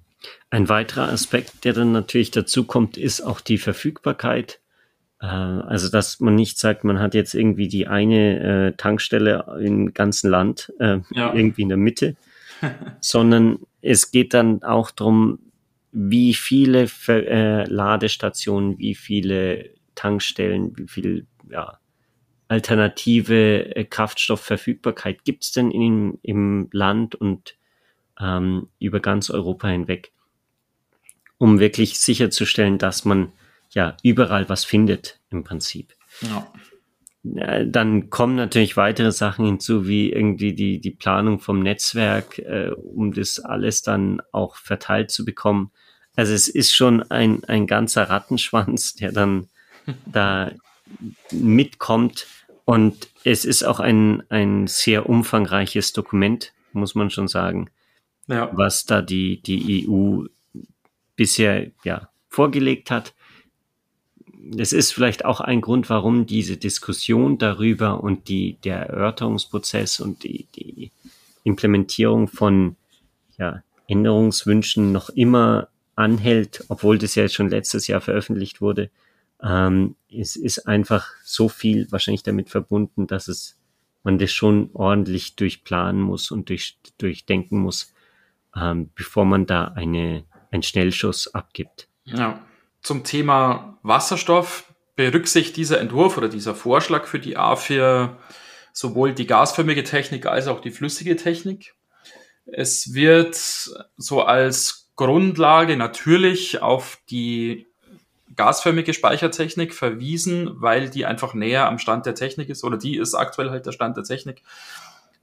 Ein 0.49 0.69
weiterer 0.69 1.09
Aspekt, 1.09 1.65
der 1.65 1.73
dann 1.73 1.91
natürlich 1.91 2.31
dazu 2.31 2.63
kommt, 2.63 2.95
ist 2.95 3.21
auch 3.21 3.41
die 3.41 3.57
Verfügbarkeit. 3.57 4.61
Äh, 5.23 5.25
also, 5.25 5.89
dass 5.89 6.19
man 6.19 6.35
nicht 6.35 6.59
sagt, 6.59 6.83
man 6.83 6.99
hat 6.99 7.15
jetzt 7.15 7.33
irgendwie 7.33 7.69
die 7.69 7.87
eine 7.87 8.39
äh, 8.39 8.73
Tankstelle 8.73 9.45
im 9.61 9.93
ganzen 9.93 10.29
Land, 10.29 10.71
äh, 10.79 10.99
ja. 11.11 11.33
irgendwie 11.33 11.61
in 11.61 11.69
der 11.69 11.77
Mitte, 11.77 12.15
sondern 12.99 13.59
es 13.81 14.11
geht 14.11 14.33
dann 14.33 14.63
auch 14.63 14.91
darum, 14.91 15.39
wie 15.93 16.33
viele 16.33 16.87
Ver 16.87 17.27
äh, 17.27 17.63
Ladestationen, 17.65 18.77
wie 18.79 18.95
viele 18.95 19.69
Tankstellen, 19.95 20.77
wie 20.77 20.87
viel 20.87 21.25
ja, 21.49 21.77
alternative 22.49 23.75
äh, 23.75 23.85
Kraftstoffverfügbarkeit 23.85 25.23
gibt 25.23 25.45
es 25.45 25.51
denn 25.51 25.71
in, 25.71 26.19
im 26.21 26.67
Land 26.73 27.15
und 27.15 27.55
ähm, 28.19 28.67
über 28.79 28.99
ganz 28.99 29.29
Europa 29.29 29.69
hinweg, 29.69 30.11
um 31.37 31.59
wirklich 31.59 31.99
sicherzustellen, 31.99 32.77
dass 32.77 33.05
man 33.05 33.31
ja 33.73 33.97
überall 34.03 34.49
was 34.49 34.65
findet 34.65 35.19
im 35.29 35.43
Prinzip. 35.43 35.93
Ja. 36.21 36.47
Dann 37.23 38.09
kommen 38.09 38.35
natürlich 38.35 38.75
weitere 38.75 39.13
Sachen 39.13 39.45
hinzu, 39.45 39.87
wie 39.87 40.11
irgendwie 40.11 40.53
die, 40.53 40.81
die 40.81 40.91
Planung 40.91 41.39
vom 41.39 41.61
Netzwerk, 41.61 42.37
äh, 42.39 42.71
um 42.71 43.13
das 43.13 43.39
alles 43.39 43.81
dann 43.81 44.21
auch 44.33 44.57
verteilt 44.57 45.09
zu 45.09 45.23
bekommen. 45.23 45.71
Also 46.17 46.33
es 46.33 46.49
ist 46.49 46.75
schon 46.75 47.01
ein, 47.11 47.43
ein 47.45 47.65
ganzer 47.65 48.09
Rattenschwanz, 48.09 48.95
der 48.95 49.13
dann 49.13 49.47
da 50.05 50.51
mitkommt. 51.31 52.27
Und 52.65 53.07
es 53.23 53.45
ist 53.45 53.63
auch 53.63 53.79
ein, 53.79 54.23
ein 54.29 54.67
sehr 54.67 55.09
umfangreiches 55.09 55.93
Dokument, 55.93 56.53
muss 56.73 56.93
man 56.93 57.09
schon 57.09 57.27
sagen, 57.27 57.69
ja. 58.27 58.49
was 58.53 58.85
da 58.85 59.01
die, 59.01 59.41
die 59.41 59.87
EU 59.87 60.25
bisher 61.15 61.71
ja, 61.83 62.09
vorgelegt 62.29 62.91
hat. 62.91 63.13
Es 64.57 64.73
ist 64.73 64.91
vielleicht 64.91 65.25
auch 65.25 65.39
ein 65.39 65.61
Grund, 65.61 65.89
warum 65.89 66.25
diese 66.25 66.57
Diskussion 66.57 67.37
darüber 67.37 68.03
und 68.03 68.27
die, 68.27 68.57
der 68.63 68.89
Erörterungsprozess 68.89 69.99
und 69.99 70.23
die, 70.23 70.47
die 70.55 70.91
Implementierung 71.43 72.27
von 72.27 72.75
ja, 73.37 73.63
Änderungswünschen 73.87 74.91
noch 74.91 75.09
immer 75.09 75.69
anhält, 75.95 76.65
obwohl 76.69 76.97
das 76.97 77.15
ja 77.15 77.27
schon 77.29 77.49
letztes 77.49 77.87
Jahr 77.87 78.01
veröffentlicht 78.01 78.61
wurde. 78.61 78.89
Ähm, 79.41 79.95
es 80.11 80.35
ist 80.35 80.67
einfach 80.67 81.07
so 81.23 81.49
viel 81.49 81.91
wahrscheinlich 81.91 82.23
damit 82.23 82.49
verbunden, 82.49 83.07
dass 83.07 83.27
es 83.27 83.57
man 84.03 84.17
das 84.17 84.31
schon 84.31 84.69
ordentlich 84.73 85.35
durchplanen 85.35 86.01
muss 86.01 86.29
und 86.31 86.49
durch, 86.49 86.77
durchdenken 86.97 87.59
muss, 87.59 87.93
ähm, 88.55 88.89
bevor 88.95 89.25
man 89.25 89.45
da 89.45 89.69
eine, 89.69 90.25
einen 90.51 90.63
Schnellschuss 90.63 91.33
abgibt. 91.33 91.87
Ja. 92.03 92.45
Zum 92.83 93.03
Thema 93.03 93.79
Wasserstoff 93.81 94.65
berücksichtigt 94.95 95.55
dieser 95.55 95.79
Entwurf 95.79 96.17
oder 96.17 96.29
dieser 96.29 96.53
Vorschlag 96.53 97.05
für 97.05 97.19
die 97.19 97.37
A4 97.37 98.15
sowohl 98.73 99.13
die 99.13 99.27
gasförmige 99.27 99.83
Technik 99.83 100.25
als 100.25 100.47
auch 100.47 100.59
die 100.59 100.71
flüssige 100.71 101.15
Technik. 101.15 101.75
Es 102.45 102.93
wird 102.93 103.35
so 103.97 104.23
als 104.23 104.91
Grundlage 104.95 105.77
natürlich 105.77 106.61
auf 106.61 106.99
die 107.09 107.67
gasförmige 108.35 108.93
Speichertechnik 108.93 109.73
verwiesen, 109.73 110.61
weil 110.61 110.89
die 110.89 111.05
einfach 111.05 111.33
näher 111.33 111.67
am 111.67 111.79
Stand 111.79 112.05
der 112.05 112.15
Technik 112.15 112.49
ist 112.49 112.63
oder 112.63 112.77
die 112.77 112.97
ist 112.97 113.13
aktuell 113.13 113.49
halt 113.49 113.65
der 113.65 113.71
Stand 113.71 113.95
der 113.95 114.03
Technik. 114.03 114.41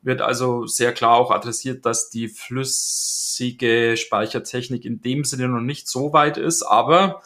Wird 0.02 0.22
also 0.22 0.66
sehr 0.66 0.92
klar 0.92 1.16
auch 1.16 1.30
adressiert, 1.30 1.84
dass 1.84 2.08
die 2.08 2.28
flüssige 2.28 3.96
Speichertechnik 3.96 4.84
in 4.84 5.02
dem 5.02 5.24
Sinne 5.24 5.48
noch 5.48 5.60
nicht 5.60 5.88
so 5.88 6.12
weit 6.12 6.38
ist, 6.38 6.62
aber 6.62 7.20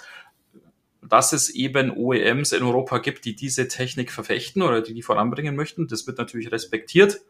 dass 1.08 1.32
es 1.32 1.50
eben 1.50 1.90
OEMs 1.90 2.52
in 2.52 2.62
Europa 2.62 2.98
gibt, 2.98 3.24
die 3.24 3.34
diese 3.34 3.68
Technik 3.68 4.10
verfechten 4.10 4.62
oder 4.62 4.80
die 4.80 4.94
die 4.94 5.02
voranbringen 5.02 5.56
möchten. 5.56 5.88
Das 5.88 6.06
wird 6.06 6.18
natürlich 6.18 6.50
respektiert. 6.52 7.20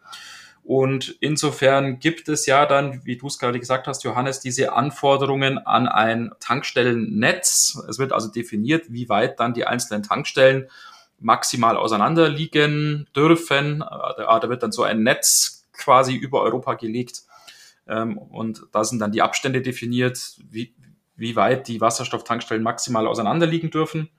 Und 0.63 1.17
insofern 1.21 1.99
gibt 1.99 2.29
es 2.31 2.47
ja 2.47 2.65
dann, 2.65 3.05
wie 3.05 3.19
du 3.19 3.27
es 3.27 3.39
gerade 3.39 3.61
gesagt 3.61 3.87
hast, 3.87 4.03
Johannes, 4.03 4.41
diese 4.41 4.73
Anforderungen 4.73 5.59
an 5.59 5.87
ein 5.87 6.31
Tankstellennetz. 6.41 7.79
Es 7.89 7.99
wird 7.99 8.13
also 8.13 8.29
definiert, 8.29 8.87
wie 8.89 9.11
weit 9.11 9.39
dann 9.41 9.53
die 9.53 9.67
einzelnen 9.67 10.03
Tankstellen 10.03 10.69
maximal 11.21 11.77
auseinander 11.77 12.31
liegen 12.31 13.07
dürfen. 13.15 13.81
Da 13.81 14.49
wird 14.49 14.63
dann 14.63 14.73
so 14.73 14.85
ein 14.85 15.03
Netz 15.03 15.67
quasi 15.75 16.15
über 16.15 16.41
Europa 16.41 16.75
gelegt. 16.75 17.25
Ähm, 17.87 18.17
und 18.17 18.63
da 18.73 18.85
sind 18.85 19.01
dann 19.01 19.13
die 19.13 19.21
Abstände 19.21 19.61
definiert, 19.61 20.39
wie, 20.51 20.75
wie 21.17 21.37
weit 21.37 21.69
die 21.69 21.81
Wasserstofftankstellen 21.81 22.63
maximal 22.63 23.07
auseinander 23.07 23.47
liegen 23.47 23.71
dürfen. 23.71 24.11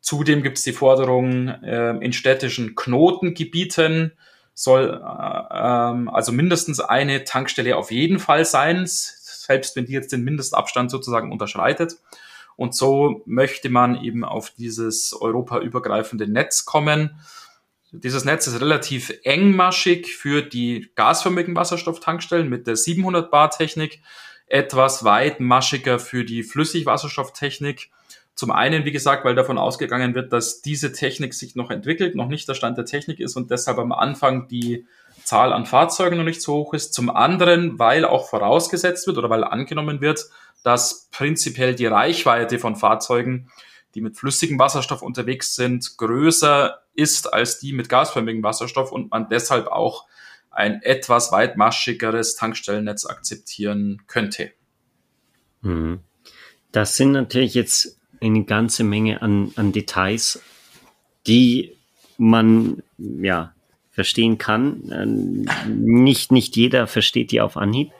Zudem 0.00 0.42
gibt 0.42 0.58
es 0.58 0.64
die 0.64 0.72
Forderung, 0.72 1.48
äh, 1.48 1.96
in 1.98 2.12
städtischen 2.12 2.74
Knotengebieten 2.74 4.12
soll 4.54 5.02
äh, 5.02 5.46
ähm, 5.50 6.08
also 6.08 6.32
mindestens 6.32 6.80
eine 6.80 7.24
Tankstelle 7.24 7.76
auf 7.76 7.90
jeden 7.90 8.18
Fall 8.18 8.44
sein, 8.44 8.84
selbst 8.86 9.76
wenn 9.76 9.86
die 9.86 9.92
jetzt 9.92 10.12
den 10.12 10.22
Mindestabstand 10.22 10.90
sozusagen 10.90 11.32
unterschreitet. 11.32 11.96
Und 12.56 12.74
so 12.74 13.22
möchte 13.26 13.68
man 13.68 14.00
eben 14.00 14.24
auf 14.24 14.50
dieses 14.50 15.12
europaübergreifende 15.12 16.30
Netz 16.30 16.64
kommen. 16.64 17.18
Dieses 17.90 18.24
Netz 18.24 18.46
ist 18.46 18.60
relativ 18.60 19.12
engmaschig 19.24 20.14
für 20.14 20.42
die 20.42 20.90
gasförmigen 20.94 21.56
Wasserstofftankstellen 21.56 22.48
mit 22.48 22.66
der 22.66 22.76
700 22.76 23.30
Bar 23.30 23.50
Technik 23.50 24.02
etwas 24.46 25.04
weitmaschiger 25.04 25.98
für 25.98 26.24
die 26.24 26.42
Flüssigwasserstofftechnik. 26.42 27.90
Zum 28.34 28.50
einen, 28.50 28.84
wie 28.84 28.92
gesagt, 28.92 29.24
weil 29.24 29.34
davon 29.34 29.58
ausgegangen 29.58 30.14
wird, 30.14 30.32
dass 30.32 30.60
diese 30.60 30.92
Technik 30.92 31.34
sich 31.34 31.54
noch 31.54 31.70
entwickelt, 31.70 32.16
noch 32.16 32.28
nicht 32.28 32.48
der 32.48 32.54
Stand 32.54 32.76
der 32.76 32.84
Technik 32.84 33.20
ist 33.20 33.36
und 33.36 33.50
deshalb 33.50 33.78
am 33.78 33.92
Anfang 33.92 34.48
die 34.48 34.86
Zahl 35.22 35.52
an 35.52 35.66
Fahrzeugen 35.66 36.18
noch 36.18 36.24
nicht 36.24 36.42
so 36.42 36.54
hoch 36.54 36.74
ist. 36.74 36.94
Zum 36.94 37.10
anderen, 37.10 37.78
weil 37.78 38.04
auch 38.04 38.28
vorausgesetzt 38.28 39.06
wird 39.06 39.18
oder 39.18 39.30
weil 39.30 39.44
angenommen 39.44 40.00
wird, 40.00 40.26
dass 40.64 41.08
prinzipiell 41.12 41.74
die 41.74 41.86
Reichweite 41.86 42.58
von 42.58 42.74
Fahrzeugen, 42.74 43.50
die 43.94 44.00
mit 44.00 44.16
flüssigem 44.16 44.58
Wasserstoff 44.58 45.02
unterwegs 45.02 45.54
sind, 45.54 45.96
größer 45.96 46.80
ist 46.94 47.32
als 47.32 47.60
die 47.60 47.72
mit 47.72 47.88
gasförmigem 47.88 48.42
Wasserstoff 48.42 48.90
und 48.92 49.10
man 49.10 49.28
deshalb 49.28 49.68
auch 49.68 50.06
ein 50.54 50.82
etwas 50.82 51.32
weitmaschigeres 51.32 52.36
Tankstellennetz 52.36 53.06
akzeptieren 53.06 54.02
könnte. 54.06 54.52
Mhm. 55.62 56.00
Das 56.72 56.96
sind 56.96 57.12
natürlich 57.12 57.54
jetzt 57.54 57.98
eine 58.20 58.44
ganze 58.44 58.84
Menge 58.84 59.22
an, 59.22 59.52
an 59.56 59.72
Details, 59.72 60.42
die 61.26 61.76
man 62.18 62.82
ja 62.98 63.54
verstehen 63.90 64.38
kann. 64.38 64.90
Ähm, 64.92 65.46
nicht, 65.68 66.32
nicht 66.32 66.56
jeder 66.56 66.86
versteht 66.86 67.30
die 67.30 67.40
auf 67.40 67.56
Anhieb. 67.56 67.92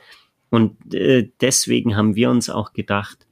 Und 0.51 0.95
äh, 0.95 1.31
deswegen 1.41 1.97
haben 1.97 2.15
wir 2.17 2.31
uns 2.31 2.51
auch 2.51 2.73
gedacht, 2.73 3.27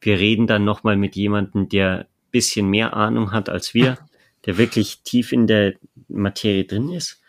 wir 0.00 0.18
reden 0.18 0.46
dann 0.46 0.64
nochmal 0.64 0.96
mit 0.96 1.14
jemandem, 1.16 1.68
der 1.68 2.06
bisschen 2.30 2.68
mehr 2.68 2.94
Ahnung 2.94 3.32
hat 3.32 3.48
als 3.48 3.74
wir, 3.74 3.98
der 4.46 4.56
wirklich 4.56 5.00
tief 5.02 5.32
in 5.32 5.46
der 5.46 5.74
Materie 6.08 6.64
drin 6.64 6.90
ist. 6.90 7.19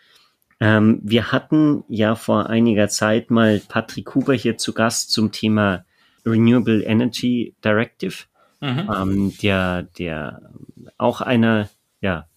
Ähm, 0.62 1.00
wir 1.02 1.32
hatten 1.32 1.82
ja 1.88 2.14
vor 2.14 2.48
einiger 2.48 2.88
Zeit 2.88 3.32
mal 3.32 3.60
Patrick 3.66 4.14
Huber 4.14 4.32
hier 4.32 4.58
zu 4.58 4.72
Gast 4.72 5.10
zum 5.10 5.32
Thema 5.32 5.84
Renewable 6.24 6.84
Energy 6.84 7.56
Directive, 7.64 8.26
mhm. 8.60 8.88
ähm, 8.96 9.36
der, 9.42 9.82
der 9.98 10.52
auch 10.98 11.20
eine 11.20 11.68
ja, 12.00 12.28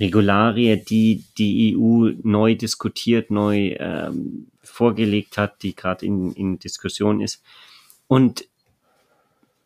Regularie, 0.00 0.82
die 0.82 1.24
die 1.36 1.76
EU 1.76 2.12
neu 2.22 2.54
diskutiert, 2.54 3.30
neu 3.30 3.76
ähm, 3.78 4.46
vorgelegt 4.62 5.36
hat, 5.36 5.62
die 5.62 5.76
gerade 5.76 6.06
in, 6.06 6.32
in 6.32 6.58
Diskussion 6.58 7.20
ist. 7.20 7.42
Und 8.08 8.46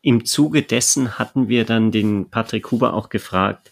im 0.01 0.25
Zuge 0.25 0.61
dessen 0.61 1.17
hatten 1.17 1.47
wir 1.47 1.63
dann 1.63 1.93
den 1.93 2.29
Patrick 2.29 2.69
Huber 2.69 2.93
auch 2.93 3.07
gefragt, 3.07 3.71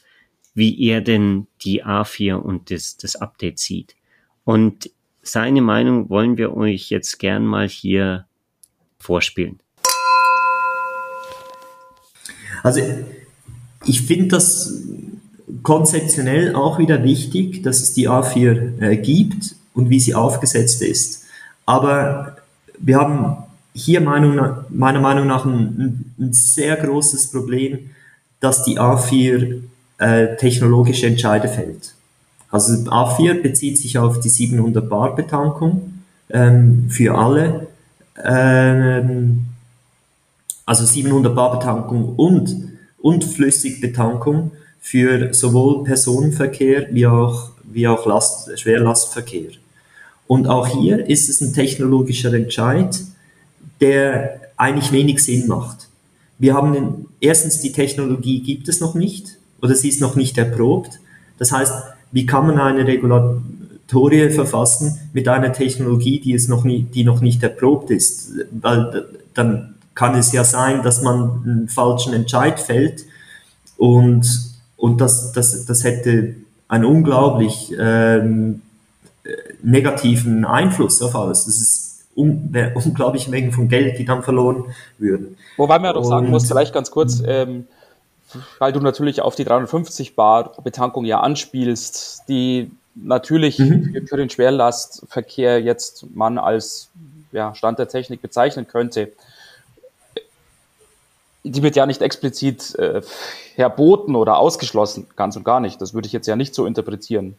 wie 0.54 0.82
er 0.88 1.02
denn 1.02 1.48
die 1.64 1.84
A4 1.84 2.36
und 2.36 2.72
das, 2.72 2.96
das 2.96 3.18
Update 3.18 3.60
sieht. 3.60 3.94
Und 4.46 4.90
seine 5.22 5.62
Meinung 5.62 6.10
wollen 6.10 6.38
wir 6.38 6.56
euch 6.56 6.90
jetzt 6.90 7.20
gern 7.20 7.46
mal 7.46 7.68
hier 7.68 8.26
vorspielen. 9.00 9.60
Also 12.64 12.82
ich 13.86 14.02
finde 14.02 14.30
das 14.30 14.82
konzeptionell 15.62 16.56
auch 16.56 16.80
wieder 16.80 17.04
wichtig, 17.04 17.64
dass 17.64 17.82
es 17.82 17.94
die 17.94 18.08
A4 18.08 18.82
äh, 18.82 18.98
gibt 18.98 19.56
und 19.74 19.90
wie 19.90 20.00
sie 20.00 20.16
aufgesetzt 20.16 20.82
ist. 20.82 21.26
Aber 21.66 22.38
wir 22.80 22.98
haben 22.98 23.44
hier 23.74 24.02
Meinung, 24.02 24.66
meiner 24.70 25.00
Meinung 25.00 25.28
nach 25.28 25.46
ein, 25.46 26.14
ein 26.20 26.34
sehr 26.34 26.76
großes 26.78 27.32
Problem, 27.32 27.92
dass 28.40 28.64
die 28.64 28.80
A4 28.80 29.62
äh, 29.98 30.36
technologische 30.38 31.08
Entscheide 31.08 31.48
fällt. 31.48 31.94
Also 32.56 32.90
A4 32.90 33.42
bezieht 33.42 33.78
sich 33.78 33.98
auf 33.98 34.22
die 34.22 34.30
700 34.30 34.90
Bar 34.90 35.14
Betankung 35.14 35.96
ähm, 36.30 36.86
für 36.90 37.14
alle. 37.18 37.68
Ähm, 38.24 39.48
also 40.66 40.86
700 40.86 41.36
Bar 41.36 41.60
Betankung 41.60 42.16
und, 42.16 42.56
und 43.00 43.26
Flüssigbetankung 43.26 44.52
für 44.80 45.34
sowohl 45.34 45.84
Personenverkehr 45.84 46.88
wie 46.92 47.06
auch, 47.06 47.50
wie 47.66 47.90
auch 47.90 48.06
Last, 48.06 48.58
Schwerlastverkehr. 48.58 49.50
Und 50.26 50.48
auch 50.48 50.66
hier 50.66 51.10
ist 51.10 51.28
es 51.28 51.42
ein 51.42 51.52
technologischer 51.52 52.34
Entscheid, 52.34 52.98
der 53.82 54.40
eigentlich 54.56 54.94
wenig 54.94 55.22
Sinn 55.22 55.48
macht. 55.48 55.90
Wir 56.40 56.54
haben 56.54 57.08
erstens 57.20 57.60
die 57.60 57.74
Technologie 57.74 58.40
gibt 58.40 58.70
es 58.70 58.80
noch 58.80 58.96
nicht 58.96 59.40
oder 59.62 59.76
sie 59.76 59.90
ist 59.90 60.00
noch 60.00 60.16
nicht 60.16 60.38
erprobt. 60.38 61.02
Das 61.38 61.52
heißt, 61.52 61.74
wie 62.12 62.26
kann 62.26 62.48
man 62.48 62.60
eine 62.60 62.88
Regulatorie 62.88 64.30
verfassen 64.30 65.10
mit 65.14 65.28
einer 65.28 65.54
Technologie, 65.54 66.20
die 66.20 66.34
es 66.34 66.48
noch 66.48 66.64
nie, 66.64 66.84
die 66.84 67.04
noch 67.04 67.22
nicht 67.22 67.44
erprobt 67.44 67.92
ist? 67.92 68.32
Weil 68.52 69.06
dann 69.34 69.76
kann 69.94 70.16
es 70.16 70.32
ja 70.32 70.44
sein, 70.44 70.84
dass 70.84 71.02
man 71.02 71.44
einen 71.46 71.70
falschen 71.70 72.14
Entscheid 72.14 72.60
fällt 72.60 73.06
und, 73.78 74.26
und 74.78 75.02
das, 75.02 75.32
das, 75.32 75.66
das 75.66 75.84
hätte 75.84 76.36
einen 76.68 76.86
unglaublich 76.86 77.74
ähm, 77.80 78.62
negativen 79.64 80.46
Einfluss 80.46 81.02
auf 81.02 81.16
alles. 81.16 81.46
Das 81.46 81.56
ist 81.56 82.06
un 82.16 82.54
unglaubliche 82.76 83.30
Mengen 83.30 83.52
von 83.52 83.68
Geld, 83.68 84.00
die 84.00 84.06
dann 84.06 84.24
verloren 84.24 84.66
würden. 84.98 85.38
Wobei 85.58 85.80
man 85.80 85.86
ja 85.86 85.94
doch 85.94 86.04
sagen 86.04 86.30
muss, 86.30 86.48
vielleicht 86.48 86.74
ganz 86.74 86.92
kurz, 86.92 87.22
ähm, 87.26 87.66
weil 88.60 88.74
du 88.74 88.80
natürlich 88.80 89.22
auf 89.22 89.36
die 89.36 89.46
350 89.46 90.16
Bar 90.16 90.54
Betankung 90.64 91.06
ja 91.06 91.20
anspielst, 91.20 92.24
die 92.28 92.72
natürlich 92.96 93.60
mhm. 93.60 94.08
für 94.08 94.18
den 94.18 94.30
Schwerlastverkehr 94.30 95.62
jetzt 95.62 96.06
man 96.14 96.38
als 96.38 96.90
ja, 97.32 97.54
Stand 97.54 97.80
der 97.80 97.88
Technik 97.88 98.22
bezeichnen 98.22 98.68
könnte. 98.68 99.12
Die 101.44 101.62
wird 101.62 101.76
ja 101.76 101.86
nicht 101.86 102.02
explizit 102.02 102.74
äh, 102.76 103.02
verboten 103.56 104.16
oder 104.16 104.38
ausgeschlossen, 104.38 105.08
ganz 105.16 105.36
und 105.36 105.44
gar 105.44 105.60
nicht. 105.60 105.80
Das 105.82 105.94
würde 105.94 106.08
ich 106.08 106.14
jetzt 106.14 106.28
ja 106.28 106.36
nicht 106.36 106.56
so 106.56 106.66
interpretieren. 106.66 107.36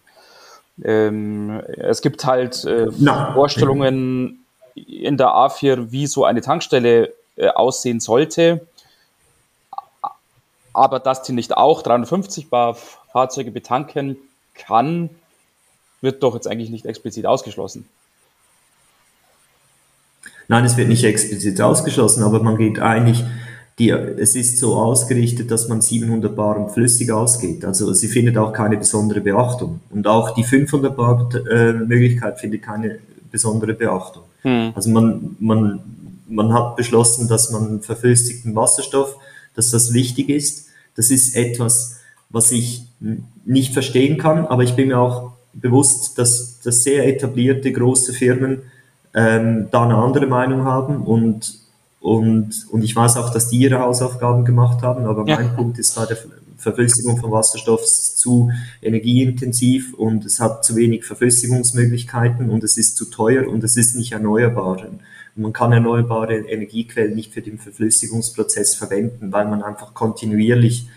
Ähm, 0.85 1.63
es 1.67 2.03
gibt 2.03 2.25
halt 2.25 2.65
äh, 2.65 2.93
Vorstellungen 3.33 4.45
in 4.75 5.17
der 5.17 5.29
A4, 5.29 5.91
wie 5.91 6.07
so 6.07 6.25
eine 6.25 6.43
Tankstelle 6.43 7.15
äh, 7.37 7.49
aussehen 7.49 7.99
sollte. 7.99 8.67
Aber 10.77 11.01
dass 11.01 11.23
die 11.23 11.33
nicht 11.33 11.57
auch 11.57 11.81
350 11.81 12.51
Bar 12.51 12.77
Fahrzeuge 13.11 13.51
betanken 13.51 14.19
kann, 14.55 15.09
wird 16.03 16.23
doch 16.23 16.35
jetzt 16.35 16.47
eigentlich 16.47 16.69
nicht 16.69 16.85
explizit 16.85 17.25
ausgeschlossen. 17.25 17.89
Nein, 20.49 20.67
es 20.67 20.77
wird 20.77 20.89
nicht 20.89 21.03
explizit 21.03 21.63
ausgeschlossen, 21.63 22.23
aber 22.23 22.43
man 22.43 22.59
geht 22.59 22.79
eigentlich, 22.79 23.25
die, 23.79 23.89
es 23.89 24.37
ist 24.37 24.59
so 24.59 24.77
ausgerichtet, 24.77 25.51
dass 25.51 25.67
man 25.69 25.81
700 25.81 26.37
Bar 26.37 26.59
und 26.59 26.71
flüssig 26.73 27.11
ausgeht. 27.11 27.65
Also 27.65 27.95
sie 27.95 28.09
findet 28.09 28.37
auch 28.37 28.53
keine 28.53 28.77
besondere 28.77 29.23
Beachtung. 29.23 29.81
Und 29.89 30.07
auch 30.07 30.35
die 30.35 30.45
500 30.45 30.95
Bar 30.95 31.31
äh, 31.51 31.73
Möglichkeit 31.73 32.39
findet 32.39 32.63
keine 32.63 32.99
besondere 33.33 33.73
Beachtung. 33.73 34.25
Hm. 34.43 34.73
Also 34.75 34.91
man, 34.91 35.37
man, 35.41 35.81
man 36.29 36.53
hat 36.53 36.77
beschlossen, 36.77 37.29
dass 37.29 37.51
man 37.51 37.81
verflüssigten 37.81 38.55
Wasserstoff, 38.55 39.17
dass 39.57 39.71
das 39.71 39.93
wichtig 39.93 40.29
ist. 40.29 40.67
Das 40.95 41.11
ist 41.11 41.35
etwas, 41.35 41.97
was 42.31 42.53
ich 42.53 42.85
nicht 43.45 43.73
verstehen 43.73 44.19
kann, 44.19 44.47
aber 44.47 44.63
ich 44.63 44.75
bin 44.75 44.89
mir 44.89 44.99
auch 44.99 45.33
bewusst, 45.53 46.19
dass, 46.19 46.61
dass 46.61 46.83
sehr 46.83 47.07
etablierte 47.07 47.73
große 47.73 48.13
Firmen 48.13 48.63
ähm, 49.15 49.69
da 49.71 49.85
eine 49.85 49.97
andere 49.97 50.27
Meinung 50.27 50.65
haben 50.65 51.03
und, 51.03 51.59
und, 52.01 52.67
und 52.71 52.85
ich 52.85 52.95
weiß 52.95 53.17
auch, 53.17 53.33
dass 53.33 53.49
die 53.49 53.59
ihre 53.59 53.79
Hausaufgaben 53.81 54.45
gemacht 54.45 54.83
haben, 54.83 55.07
aber 55.07 55.27
ja. 55.27 55.37
mein 55.37 55.55
Punkt 55.57 55.79
ist 55.79 55.95
bei 55.95 56.05
der 56.07 56.19
Verflüssigung 56.59 57.19
von 57.19 57.31
Wasserstoff 57.31 57.85
zu 57.85 58.51
energieintensiv 58.83 59.95
und 59.95 60.25
es 60.25 60.41
hat 60.41 60.65
zu 60.65 60.77
wenig 60.77 61.05
Verflüssigungsmöglichkeiten 61.05 62.51
und 62.51 62.65
es 62.65 62.77
ist 62.77 62.97
zu 62.97 63.07
teuer 63.07 63.49
und 63.49 63.65
es 63.65 63.77
ist 63.77 63.97
nicht 63.97 64.13
erneuerbar. 64.13 64.89
Und 65.37 65.43
man 65.43 65.53
kann 65.53 65.73
erneuerbare 65.73 66.35
Energiequellen 66.35 67.15
nicht 67.15 67.33
für 67.33 67.43
den 67.43 67.59
Verflüssigungsprozess 67.59 68.75
verwenden, 68.75 69.33
weil 69.33 69.47
man 69.47 69.63
einfach 69.63 69.95
kontinuierlich 69.95 70.89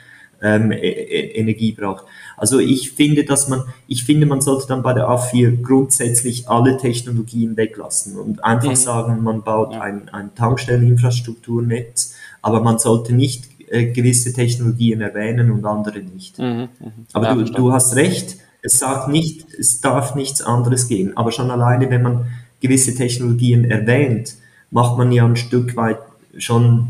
ähm, 0.41 0.71
e, 0.71 0.77
e 0.77 1.31
Energie 1.35 1.73
braucht. 1.73 2.05
Also 2.37 2.59
ich 2.59 2.91
finde, 2.91 3.25
dass 3.25 3.49
man, 3.49 3.63
ich 3.87 4.05
finde, 4.05 4.25
man 4.25 4.41
sollte 4.41 4.67
dann 4.67 4.81
bei 4.81 4.93
der 4.93 5.09
A4 5.09 5.61
grundsätzlich 5.61 6.47
alle 6.49 6.77
Technologien 6.77 7.57
weglassen 7.57 8.17
und 8.17 8.43
einfach 8.43 8.69
mhm. 8.69 8.75
sagen, 8.75 9.23
man 9.23 9.43
baut 9.43 9.73
ein, 9.73 10.09
ein 10.09 10.33
Tankstelleninfrastrukturnetz, 10.35 12.15
aber 12.41 12.61
man 12.61 12.79
sollte 12.79 13.13
nicht 13.13 13.49
äh, 13.69 13.91
gewisse 13.91 14.33
Technologien 14.33 15.01
erwähnen 15.01 15.51
und 15.51 15.65
andere 15.65 15.99
nicht. 15.99 16.39
Mhm, 16.39 16.69
mh. 16.79 16.91
Aber 17.13 17.25
ja, 17.27 17.35
du, 17.35 17.43
du 17.43 17.73
hast 17.73 17.95
recht, 17.95 18.37
es 18.61 18.79
sagt 18.79 19.09
nicht, 19.09 19.53
es 19.53 19.81
darf 19.81 20.15
nichts 20.15 20.41
anderes 20.41 20.87
gehen, 20.87 21.15
aber 21.17 21.31
schon 21.31 21.51
alleine, 21.51 21.89
wenn 21.89 22.01
man 22.01 22.27
gewisse 22.61 22.95
Technologien 22.95 23.65
erwähnt, 23.65 24.35
macht 24.71 24.97
man 24.97 25.11
ja 25.11 25.25
ein 25.25 25.35
Stück 25.35 25.75
weit 25.75 25.99
schon, 26.37 26.87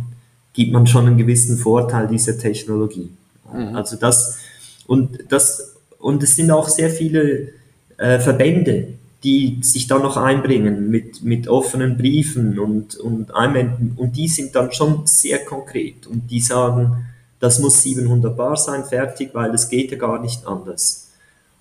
gibt 0.54 0.72
man 0.72 0.88
schon 0.88 1.08
einen 1.08 1.18
gewissen 1.18 1.58
Vorteil 1.58 2.08
dieser 2.08 2.38
Technologie. 2.38 3.10
Mhm. 3.54 3.76
Also 3.76 3.96
das, 3.96 4.40
und 4.88 5.20
das, 5.30 5.76
und 6.00 6.24
es 6.24 6.36
sind 6.36 6.52
auch 6.52 6.68
sehr 6.68 6.90
viele 6.90 7.50
äh, 7.98 8.20
Verbände, 8.20 8.88
die 9.24 9.60
sich 9.62 9.88
dann 9.88 10.02
noch 10.02 10.18
einbringen 10.18 10.90
mit, 10.90 11.24
mit 11.24 11.48
offenen 11.48 11.98
Briefen 11.98 12.58
und, 12.58 12.96
und 12.96 13.36
Einwänden. 13.36 13.94
Und 13.98 14.16
die 14.16 14.30
sind 14.30 14.56
dann 14.56 14.72
schon 14.72 15.06
sehr 15.06 15.40
konkret 15.40 16.08
und 16.08 16.32
die 16.32 16.40
sagen, 16.40 17.06
das 17.40 17.60
muss 17.60 17.82
700 17.82 18.36
Bar 18.36 18.56
sein, 18.58 18.84
fertig, 18.86 19.32
weil 19.34 19.54
es 19.54 19.70
geht 19.70 19.92
ja 19.92 19.98
gar 19.98 20.22
nicht 20.22 20.46
anders. 20.46 21.10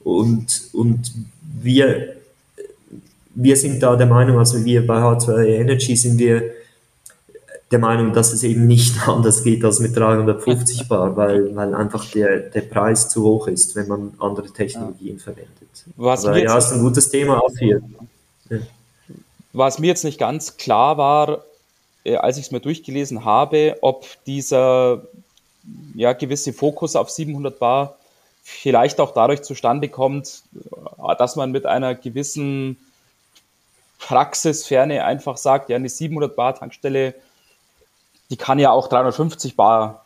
Und, 0.01 0.69
und 0.73 1.13
wir, 1.63 2.18
wir 3.41 3.57
sind 3.57 3.81
da 3.83 3.95
der 3.95 4.07
Meinung, 4.07 4.39
also 4.39 4.65
wir 4.65 4.85
bei 4.85 4.99
H2 4.99 5.45
Energy 5.45 5.95
sind 5.97 6.19
wir 6.19 6.51
der 7.71 7.79
Meinung, 7.79 8.13
dass 8.13 8.33
es 8.33 8.43
eben 8.43 8.67
nicht 8.67 8.97
anders 9.09 9.45
geht 9.45 9.65
als 9.65 9.79
mit 9.79 9.97
350 9.97 10.89
Bar, 10.89 11.17
weil, 11.17 11.55
weil 11.55 11.75
einfach 11.75 12.05
der, 12.11 12.39
der 12.51 12.63
Preis 12.63 13.09
zu 13.09 13.23
hoch 13.23 13.47
ist, 13.47 13.77
wenn 13.77 13.87
man 13.87 14.15
andere 14.19 14.51
Technologien 14.51 15.19
ja. 15.19 15.23
verwendet. 15.23 15.53
Was 15.97 16.27
Aber 16.27 16.39
ja, 16.39 16.59
ist 16.59 16.73
ein 16.73 16.81
gutes 16.81 17.11
Thema 17.11 17.39
auch 17.39 17.57
hier. 17.57 17.81
Ja. 18.51 18.59
Was 19.53 19.79
mir 19.79 19.87
jetzt 19.87 20.05
nicht 20.05 20.19
ganz 20.19 20.57
klar 20.57 20.99
war, 20.99 21.45
äh, 22.05 22.17
als 22.17 22.39
ich 22.39 22.47
es 22.47 22.51
mir 22.51 22.61
durchgelesen 22.61 23.25
habe, 23.25 23.77
ob 23.83 24.05
dieser 24.27 25.03
ja, 25.95 26.13
gewisse 26.13 26.53
Fokus 26.53 26.97
auf 26.97 27.11
700 27.11 27.59
Bar 27.59 27.97
vielleicht 28.43 28.99
auch 28.99 29.13
dadurch 29.13 29.43
zustande 29.43 29.89
kommt, 29.89 30.43
dass 31.19 31.37
man 31.37 31.53
mit 31.53 31.67
einer 31.67 31.95
gewissen 31.95 32.79
Praxisferne 33.99 35.05
einfach 35.05 35.37
sagt, 35.37 35.71
ja, 35.71 35.77
eine 35.77 35.89
700 35.89 36.35
Bar 36.35 36.55
Tankstelle 36.55 37.15
die 38.31 38.37
kann 38.37 38.59
ja 38.59 38.71
auch 38.71 38.89
350 38.89 39.57
Bar 39.57 40.05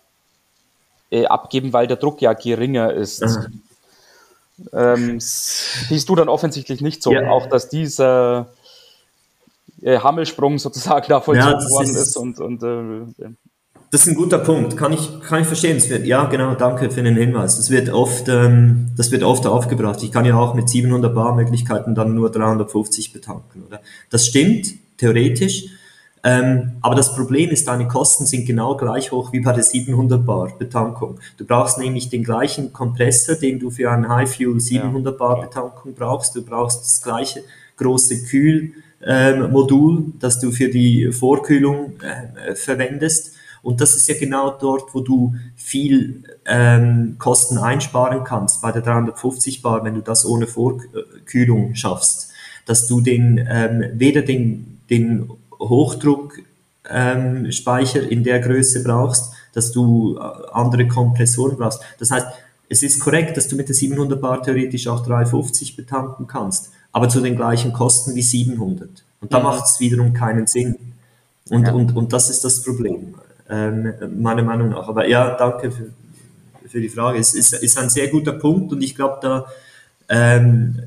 äh, 1.10 1.26
abgeben, 1.26 1.72
weil 1.72 1.86
der 1.86 1.96
Druck 1.96 2.20
ja 2.22 2.32
geringer 2.32 2.92
ist. 2.92 3.24
Ähm, 4.72 5.18
siehst 5.18 6.08
du 6.08 6.14
dann 6.14 6.28
offensichtlich 6.28 6.80
nicht 6.82 7.02
so, 7.02 7.12
ja. 7.12 7.30
auch 7.30 7.46
dass 7.46 7.68
dieser 7.68 8.52
äh, 9.80 9.98
Hammelsprung 9.98 10.58
sozusagen 10.58 11.06
da 11.08 11.20
vollzogen 11.20 11.60
ja, 11.60 11.70
worden 11.70 11.90
ist, 11.90 12.08
ist 12.08 12.16
und, 12.16 12.38
und 12.38 12.62
äh, 12.62 13.30
das 13.92 14.06
ist 14.06 14.08
ein 14.08 14.14
guter 14.14 14.38
Punkt, 14.38 14.78
kann 14.78 14.94
ich, 14.94 15.20
kann 15.20 15.42
ich 15.42 15.46
verstehen. 15.46 15.78
Wird, 15.90 16.06
ja, 16.06 16.24
genau, 16.24 16.54
danke 16.54 16.90
für 16.90 17.02
den 17.02 17.14
Hinweis. 17.14 17.58
Das 17.58 17.68
wird 17.68 17.90
oft, 17.90 18.26
ähm, 18.26 18.90
das 18.96 19.10
wird 19.10 19.22
oft 19.22 19.46
aufgebracht. 19.46 20.02
Ich 20.02 20.10
kann 20.10 20.24
ja 20.24 20.34
auch 20.34 20.54
mit 20.54 20.70
700 20.70 21.14
Bar 21.14 21.34
Möglichkeiten 21.34 21.94
dann 21.94 22.14
nur 22.14 22.30
350 22.30 23.12
betanken, 23.12 23.64
oder? 23.64 23.82
Das 24.08 24.26
stimmt, 24.26 24.72
theoretisch. 24.96 25.66
Ähm, 26.24 26.72
aber 26.80 26.94
das 26.94 27.14
Problem 27.14 27.50
ist, 27.50 27.68
deine 27.68 27.86
Kosten 27.86 28.24
sind 28.24 28.46
genau 28.46 28.78
gleich 28.78 29.12
hoch 29.12 29.30
wie 29.34 29.40
bei 29.40 29.52
der 29.52 29.62
700 29.62 30.24
Bar 30.24 30.56
Betankung. 30.58 31.18
Du 31.36 31.44
brauchst 31.44 31.76
nämlich 31.76 32.08
den 32.08 32.24
gleichen 32.24 32.72
Kompressor, 32.72 33.34
den 33.34 33.58
du 33.58 33.68
für 33.70 33.90
eine 33.90 34.08
High 34.08 34.34
Fuel 34.34 34.58
700 34.58 35.18
Bar 35.18 35.42
Betankung 35.42 35.92
brauchst. 35.92 36.34
Du 36.34 36.42
brauchst 36.42 36.80
das 36.80 37.02
gleiche 37.02 37.42
große 37.76 38.24
Kühlmodul, 38.24 39.98
ähm, 39.98 40.12
das 40.18 40.40
du 40.40 40.50
für 40.50 40.70
die 40.70 41.12
Vorkühlung 41.12 41.92
äh, 42.00 42.54
verwendest. 42.54 43.31
Und 43.62 43.80
das 43.80 43.94
ist 43.94 44.08
ja 44.08 44.18
genau 44.18 44.50
dort, 44.50 44.92
wo 44.94 45.00
du 45.00 45.34
viel 45.54 46.24
ähm, 46.46 47.16
Kosten 47.18 47.58
einsparen 47.58 48.24
kannst 48.24 48.60
bei 48.60 48.72
der 48.72 48.82
350 48.82 49.62
Bar, 49.62 49.84
wenn 49.84 49.94
du 49.94 50.02
das 50.02 50.26
ohne 50.26 50.48
Vorkühlung 50.48 51.74
schaffst, 51.74 52.30
dass 52.66 52.88
du 52.88 53.00
den 53.00 53.38
ähm, 53.48 53.84
weder 53.94 54.20
den, 54.22 54.80
den 54.90 55.30
Hochdruckspeicher 55.58 58.02
ähm, 58.02 58.10
in 58.10 58.24
der 58.24 58.40
Größe 58.40 58.82
brauchst, 58.82 59.32
dass 59.52 59.70
du 59.70 60.16
äh, 60.16 60.20
andere 60.52 60.88
Kompressoren 60.88 61.56
brauchst. 61.56 61.80
Das 61.98 62.10
heißt, 62.10 62.26
es 62.68 62.82
ist 62.82 62.98
korrekt, 63.00 63.36
dass 63.36 63.48
du 63.48 63.56
mit 63.56 63.68
der 63.68 63.76
700 63.76 64.20
Bar 64.20 64.42
theoretisch 64.42 64.88
auch 64.88 65.04
350 65.04 65.76
betanken 65.76 66.26
kannst, 66.26 66.72
aber 66.90 67.08
zu 67.08 67.20
den 67.20 67.36
gleichen 67.36 67.72
Kosten 67.72 68.14
wie 68.14 68.22
700. 68.22 69.04
Und 69.20 69.32
da 69.32 69.38
ja. 69.38 69.44
macht 69.44 69.66
es 69.66 69.78
wiederum 69.78 70.14
keinen 70.14 70.46
Sinn. 70.46 70.76
Und, 71.50 71.66
ja. 71.66 71.72
und, 71.72 71.94
und 71.94 72.12
das 72.12 72.30
ist 72.30 72.44
das 72.44 72.62
Problem, 72.62 73.14
ähm, 73.48 73.92
meiner 74.20 74.42
Meinung 74.42 74.70
nach. 74.70 74.88
Aber 74.88 75.06
ja, 75.06 75.36
danke 75.36 75.70
für, 75.70 75.90
für 76.68 76.80
die 76.80 76.88
Frage. 76.88 77.18
Es 77.18 77.34
ist, 77.34 77.52
ist 77.52 77.78
ein 77.78 77.90
sehr 77.90 78.08
guter 78.08 78.32
Punkt 78.32 78.72
und 78.72 78.82
ich 78.82 78.94
glaube, 78.94 79.18
da 79.20 79.46
ähm, 80.08 80.78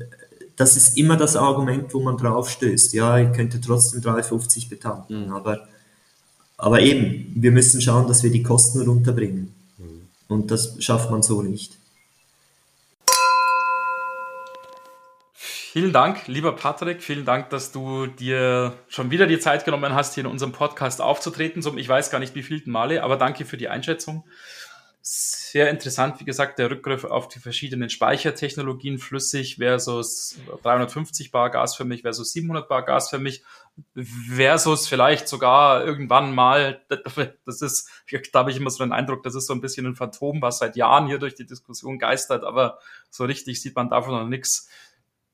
das 0.56 0.76
ist 0.76 0.96
immer 0.96 1.16
das 1.16 1.36
Argument, 1.36 1.92
wo 1.92 2.00
man 2.00 2.16
drauf 2.16 2.48
stößt. 2.50 2.94
Ja, 2.94 3.18
ich 3.18 3.32
könnte 3.32 3.60
trotzdem 3.60 4.00
3,50 4.00 4.70
betanken, 4.70 5.26
mhm. 5.26 5.32
aber, 5.32 5.68
aber 6.56 6.80
eben, 6.80 7.32
wir 7.34 7.52
müssen 7.52 7.80
schauen, 7.80 8.08
dass 8.08 8.22
wir 8.22 8.30
die 8.30 8.42
Kosten 8.42 8.80
runterbringen. 8.80 9.54
Mhm. 9.78 10.08
Und 10.28 10.50
das 10.50 10.82
schafft 10.82 11.10
man 11.10 11.22
so 11.22 11.42
nicht. 11.42 11.75
Vielen 15.76 15.92
Dank, 15.92 16.26
lieber 16.26 16.56
Patrick. 16.56 17.02
Vielen 17.02 17.26
Dank, 17.26 17.50
dass 17.50 17.70
du 17.70 18.06
dir 18.06 18.72
schon 18.88 19.10
wieder 19.10 19.26
die 19.26 19.38
Zeit 19.38 19.66
genommen 19.66 19.94
hast, 19.94 20.14
hier 20.14 20.24
in 20.24 20.30
unserem 20.30 20.52
Podcast 20.52 21.02
aufzutreten. 21.02 21.60
Zum, 21.60 21.76
ich 21.76 21.86
weiß 21.86 22.10
gar 22.10 22.18
nicht, 22.18 22.34
wie 22.34 22.42
vielten 22.42 22.70
Male, 22.70 23.02
aber 23.02 23.18
danke 23.18 23.44
für 23.44 23.58
die 23.58 23.68
Einschätzung 23.68 24.24
sehr 25.08 25.70
interessant, 25.70 26.18
wie 26.18 26.24
gesagt, 26.24 26.58
der 26.58 26.68
Rückgriff 26.68 27.04
auf 27.04 27.28
die 27.28 27.38
verschiedenen 27.38 27.90
Speichertechnologien, 27.90 28.98
flüssig 28.98 29.56
versus 29.56 30.36
350 30.64 31.30
Bar 31.30 31.50
Gas 31.50 31.76
für 31.76 31.84
mich 31.84 32.02
versus 32.02 32.32
700 32.32 32.68
Bar 32.68 32.84
Gas 32.84 33.10
für 33.10 33.20
mich 33.20 33.44
versus 33.94 34.88
vielleicht 34.88 35.28
sogar 35.28 35.84
irgendwann 35.84 36.34
mal, 36.34 36.82
das 37.44 37.62
ist, 37.62 37.88
da 38.32 38.40
habe 38.40 38.50
ich 38.50 38.56
immer 38.56 38.70
so 38.70 38.82
den 38.82 38.92
Eindruck, 38.92 39.22
das 39.22 39.36
ist 39.36 39.46
so 39.46 39.54
ein 39.54 39.60
bisschen 39.60 39.86
ein 39.86 39.94
Phantom, 39.94 40.42
was 40.42 40.58
seit 40.58 40.74
Jahren 40.74 41.06
hier 41.06 41.18
durch 41.18 41.36
die 41.36 41.46
Diskussion 41.46 42.00
geistert, 42.00 42.42
aber 42.42 42.80
so 43.08 43.24
richtig 43.24 43.62
sieht 43.62 43.76
man 43.76 43.88
davon 43.88 44.12
noch 44.12 44.28
nichts. 44.28 44.68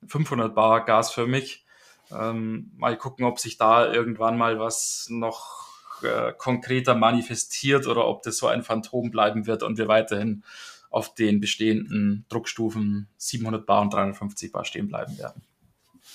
500 0.06 0.54
Bar 0.54 0.84
Gas 0.84 1.12
für 1.12 1.26
mich. 1.26 1.64
Ähm, 2.10 2.70
mal 2.76 2.96
gucken, 2.96 3.24
ob 3.24 3.38
sich 3.38 3.56
da 3.56 3.92
irgendwann 3.92 4.36
mal 4.36 4.58
was 4.58 5.06
noch 5.08 5.68
äh, 6.02 6.32
konkreter 6.36 6.94
manifestiert 6.94 7.86
oder 7.86 8.06
ob 8.06 8.22
das 8.22 8.38
so 8.38 8.48
ein 8.48 8.62
Phantom 8.62 9.10
bleiben 9.10 9.46
wird 9.46 9.62
und 9.62 9.78
wir 9.78 9.88
weiterhin 9.88 10.42
auf 10.90 11.14
den 11.14 11.40
bestehenden 11.40 12.26
Druckstufen 12.28 13.08
700 13.16 13.64
Bar 13.64 13.82
und 13.82 13.94
350 13.94 14.52
Bar 14.52 14.64
stehen 14.64 14.88
bleiben 14.88 15.16
werden. 15.18 15.42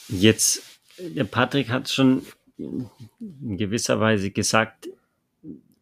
Jetzt, 0.08 0.62
der 1.00 1.23
Patrick 1.23 1.69
hat 1.69 1.89
schon 1.89 2.26
in 2.58 3.58
gewisser 3.58 4.00
Weise 4.00 4.32
gesagt, 4.32 4.89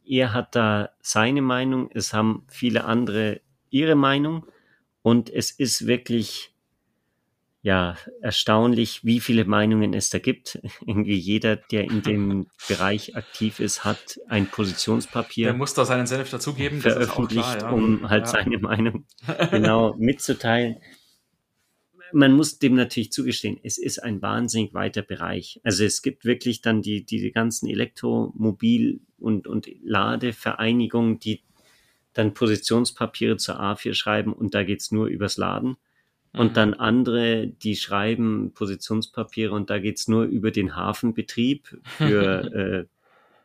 er 0.06 0.34
hat 0.34 0.56
da 0.56 0.89
seine 1.02 1.41
Meinung, 1.41 1.89
es 1.94 2.13
haben 2.13 2.46
viele 2.48 2.86
andere 2.86 3.41
ihre 3.70 3.96
Meinung 3.96 4.46
und 5.02 5.30
es 5.30 5.52
ist 5.52 5.88
wirklich 5.88 6.55
ja 7.65 7.97
erstaunlich, 8.21 9.04
wie 9.04 9.19
viele 9.19 9.43
Meinungen 9.43 9.95
es 9.95 10.12
da 10.12 10.19
gibt. 10.19 10.60
Irgendwie 10.86 11.15
jeder, 11.15 11.56
der 11.56 11.86
in 11.86 12.04
dem 12.04 12.47
Bereich 12.69 13.15
aktiv 13.15 13.60
ist, 13.60 13.84
hat 13.84 14.19
ein 14.28 14.45
Positionspapier. 14.45 15.47
Der 15.47 15.56
muss 15.56 15.73
da 15.73 15.84
seinen 15.84 16.06
Senf 16.06 16.30
dazugeben, 16.30 16.80
veröffentlicht, 16.80 17.58
klar, 17.58 17.62
ja. 17.62 17.69
um 17.71 18.08
halt 18.08 18.25
ja. 18.25 18.28
seine 18.28 18.60
Meinung 18.60 19.06
genau 19.51 19.95
mitzuteilen 19.97 20.78
man 22.13 22.32
muss 22.32 22.60
dem 22.60 22.75
natürlich 22.75 23.12
zugestehen, 23.12 23.60
es 23.63 23.78
ist 23.78 24.01
ein 24.01 24.21
wahnsinnig 24.21 24.73
weiter 24.73 25.01
Bereich. 25.01 25.60
Also 25.63 25.84
es 25.84 26.01
gibt 26.01 26.23
wirklich 26.23 26.62
dann 26.62 26.82
die, 26.82 27.04
die 27.04 27.32
ganzen 27.32 27.67
Elektromobil- 27.67 29.01
und, 29.17 29.47
und 29.47 29.67
Ladevereinigungen, 29.84 31.19
die 31.19 31.41
dann 32.13 32.34
Positionspapiere 32.34 33.36
zur 33.36 33.60
A4 33.60 33.95
schreiben 33.95 34.32
und 34.32 34.54
da 34.54 34.63
geht's 34.63 34.91
nur 34.91 35.08
übers 35.08 35.36
Laden. 35.36 35.75
Und 36.38 36.52
mhm. 36.52 36.54
dann 36.54 36.74
andere, 36.74 37.48
die 37.48 37.76
schreiben 37.76 38.52
Positionspapiere 38.54 39.54
und 39.54 39.69
da 39.69 39.80
geht's 39.80 40.08
nur 40.08 40.24
über 40.24 40.52
den 40.52 40.76
Hafenbetrieb 40.76 41.78
für 41.84 42.54
äh, 42.54 42.86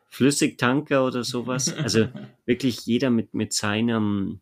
Flüssigtanker 0.09 1.05
oder 1.05 1.23
sowas. 1.23 1.73
Also 1.73 2.07
wirklich 2.45 2.85
jeder 2.85 3.09
mit, 3.09 3.33
mit 3.33 3.53
seinem 3.53 4.41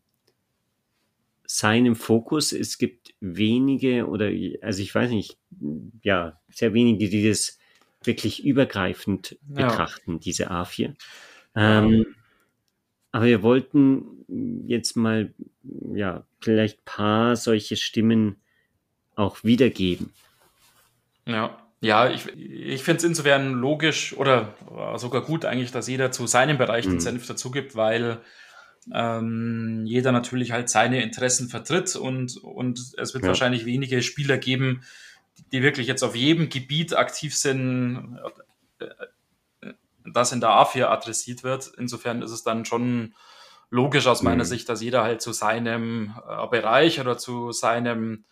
seinem 1.52 1.96
Fokus. 1.96 2.54
Es 2.54 2.78
gibt 2.78 3.16
wenige 3.22 4.08
oder, 4.08 4.30
also 4.62 4.84
ich 4.84 4.94
weiß 4.94 5.10
nicht, 5.10 5.38
ja, 6.04 6.40
sehr 6.50 6.76
wenige, 6.76 7.10
die 7.10 7.28
das 7.28 7.58
wirklich 8.04 8.46
übergreifend 8.46 9.36
ja. 9.50 9.68
betrachten, 9.68 10.20
diese 10.20 10.52
A4. 10.52 10.94
Ähm, 11.56 12.06
aber 13.12 13.26
wir 13.26 13.42
wollten 13.42 14.66
jetzt 14.68 14.96
mal, 14.96 15.34
ja, 15.94 16.24
vielleicht 16.40 16.84
paar 16.86 17.36
solche 17.36 17.76
Stimmen 17.76 18.38
auch 19.16 19.44
wiedergeben. 19.44 20.14
Ja. 21.26 21.58
Ja, 21.82 22.10
ich, 22.10 22.28
ich 22.36 22.84
finde 22.84 22.98
es 22.98 23.04
insofern 23.06 23.54
logisch 23.54 24.14
oder 24.18 24.54
sogar 24.98 25.22
gut 25.22 25.46
eigentlich, 25.46 25.72
dass 25.72 25.88
jeder 25.88 26.12
zu 26.12 26.28
seinem 26.28 26.58
Bereich 26.58 26.84
den 26.84 26.96
mhm. 26.96 27.00
Senf 27.00 27.26
dazu 27.26 27.52
gibt, 27.52 27.74
weil 27.78 28.20
ähm, 28.94 29.86
jeder 29.86 30.12
natürlich 30.12 30.52
halt 30.52 30.70
seine 30.70 31.02
Interessen 31.02 31.48
vertritt 31.48 31.96
und, 31.96 32.36
und 32.38 32.80
es 32.98 33.14
wird 33.14 33.24
ja. 33.24 33.30
wahrscheinlich 33.30 33.66
wenige 33.66 34.02
Spieler 34.02 34.38
geben, 34.38 34.84
die 35.52 35.62
wirklich 35.62 35.88
jetzt 35.88 36.04
auf 36.04 36.16
jedem 36.16 36.50
Gebiet 36.50 36.98
aktiv 36.98 37.36
sind, 37.36 38.20
äh, 38.80 38.86
äh, 39.66 39.74
das 40.06 40.32
in 40.32 40.42
der 40.42 40.50
A4 40.50 40.86
adressiert 40.86 41.44
wird. 41.44 41.72
Insofern 41.78 42.22
ist 42.22 42.32
es 42.32 42.44
dann 42.44 42.66
schon 42.66 43.14
logisch 43.70 44.08
aus 44.08 44.22
meiner 44.22 44.44
mhm. 44.44 44.48
Sicht, 44.48 44.70
dass 44.70 44.82
jeder 44.82 45.04
halt 45.04 45.22
zu 45.22 45.32
seinem 45.32 46.16
äh, 46.28 46.48
Bereich 46.48 47.00
oder 47.00 47.18
zu 47.18 47.52
seinem 47.52 48.26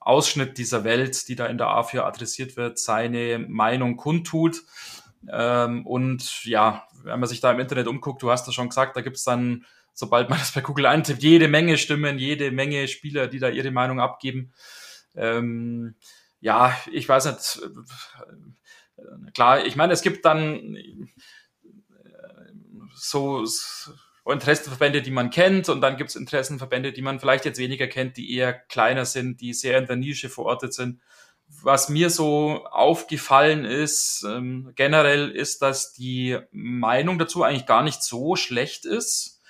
Ausschnitt 0.00 0.58
dieser 0.58 0.84
Welt, 0.84 1.28
die 1.28 1.36
da 1.36 1.46
in 1.46 1.58
der 1.58 1.68
A4 1.68 2.00
adressiert 2.00 2.56
wird, 2.56 2.78
seine 2.78 3.38
Meinung 3.38 3.96
kundtut. 3.96 4.62
Ähm, 5.30 5.86
und 5.86 6.44
ja, 6.44 6.86
wenn 7.04 7.20
man 7.20 7.28
sich 7.28 7.40
da 7.40 7.52
im 7.52 7.60
Internet 7.60 7.86
umguckt, 7.86 8.22
du 8.22 8.30
hast 8.30 8.46
das 8.46 8.54
schon 8.54 8.68
gesagt, 8.68 8.96
da 8.96 9.02
gibt's 9.02 9.24
dann, 9.24 9.64
sobald 9.92 10.30
man 10.30 10.38
das 10.40 10.52
bei 10.52 10.60
Google 10.60 10.86
eintippt, 10.86 11.22
jede 11.22 11.48
Menge 11.48 11.76
Stimmen, 11.78 12.18
jede 12.18 12.50
Menge 12.50 12.88
Spieler, 12.88 13.28
die 13.28 13.38
da 13.38 13.48
ihre 13.48 13.70
Meinung 13.70 14.00
abgeben. 14.00 14.52
Ähm, 15.14 15.94
ja, 16.40 16.76
ich 16.90 17.08
weiß 17.08 17.26
nicht, 17.26 17.60
äh, 18.96 19.30
klar, 19.32 19.64
ich 19.64 19.76
meine, 19.76 19.92
es 19.92 20.02
gibt 20.02 20.24
dann 20.24 20.74
äh, 20.74 21.06
so, 22.94 23.44
so 23.44 23.92
Interessenverbände, 24.26 25.02
die 25.02 25.10
man 25.10 25.30
kennt, 25.30 25.68
und 25.68 25.80
dann 25.80 25.96
gibt's 25.96 26.14
Interessenverbände, 26.14 26.92
die 26.92 27.02
man 27.02 27.18
vielleicht 27.18 27.44
jetzt 27.44 27.58
weniger 27.58 27.88
kennt, 27.88 28.16
die 28.16 28.36
eher 28.36 28.52
kleiner 28.52 29.04
sind, 29.04 29.40
die 29.40 29.52
sehr 29.52 29.78
in 29.78 29.86
der 29.86 29.96
Nische 29.96 30.28
verortet 30.28 30.74
sind 30.74 31.00
was 31.60 31.88
mir 31.88 32.10
so 32.10 32.64
aufgefallen 32.66 33.64
ist, 33.64 34.24
ähm, 34.26 34.72
generell 34.74 35.30
ist, 35.30 35.62
dass 35.62 35.92
die 35.92 36.38
Meinung 36.50 37.18
dazu 37.18 37.42
eigentlich 37.42 37.66
gar 37.66 37.82
nicht 37.82 38.02
so 38.02 38.36
schlecht 38.36 38.84
ist. 38.84 39.40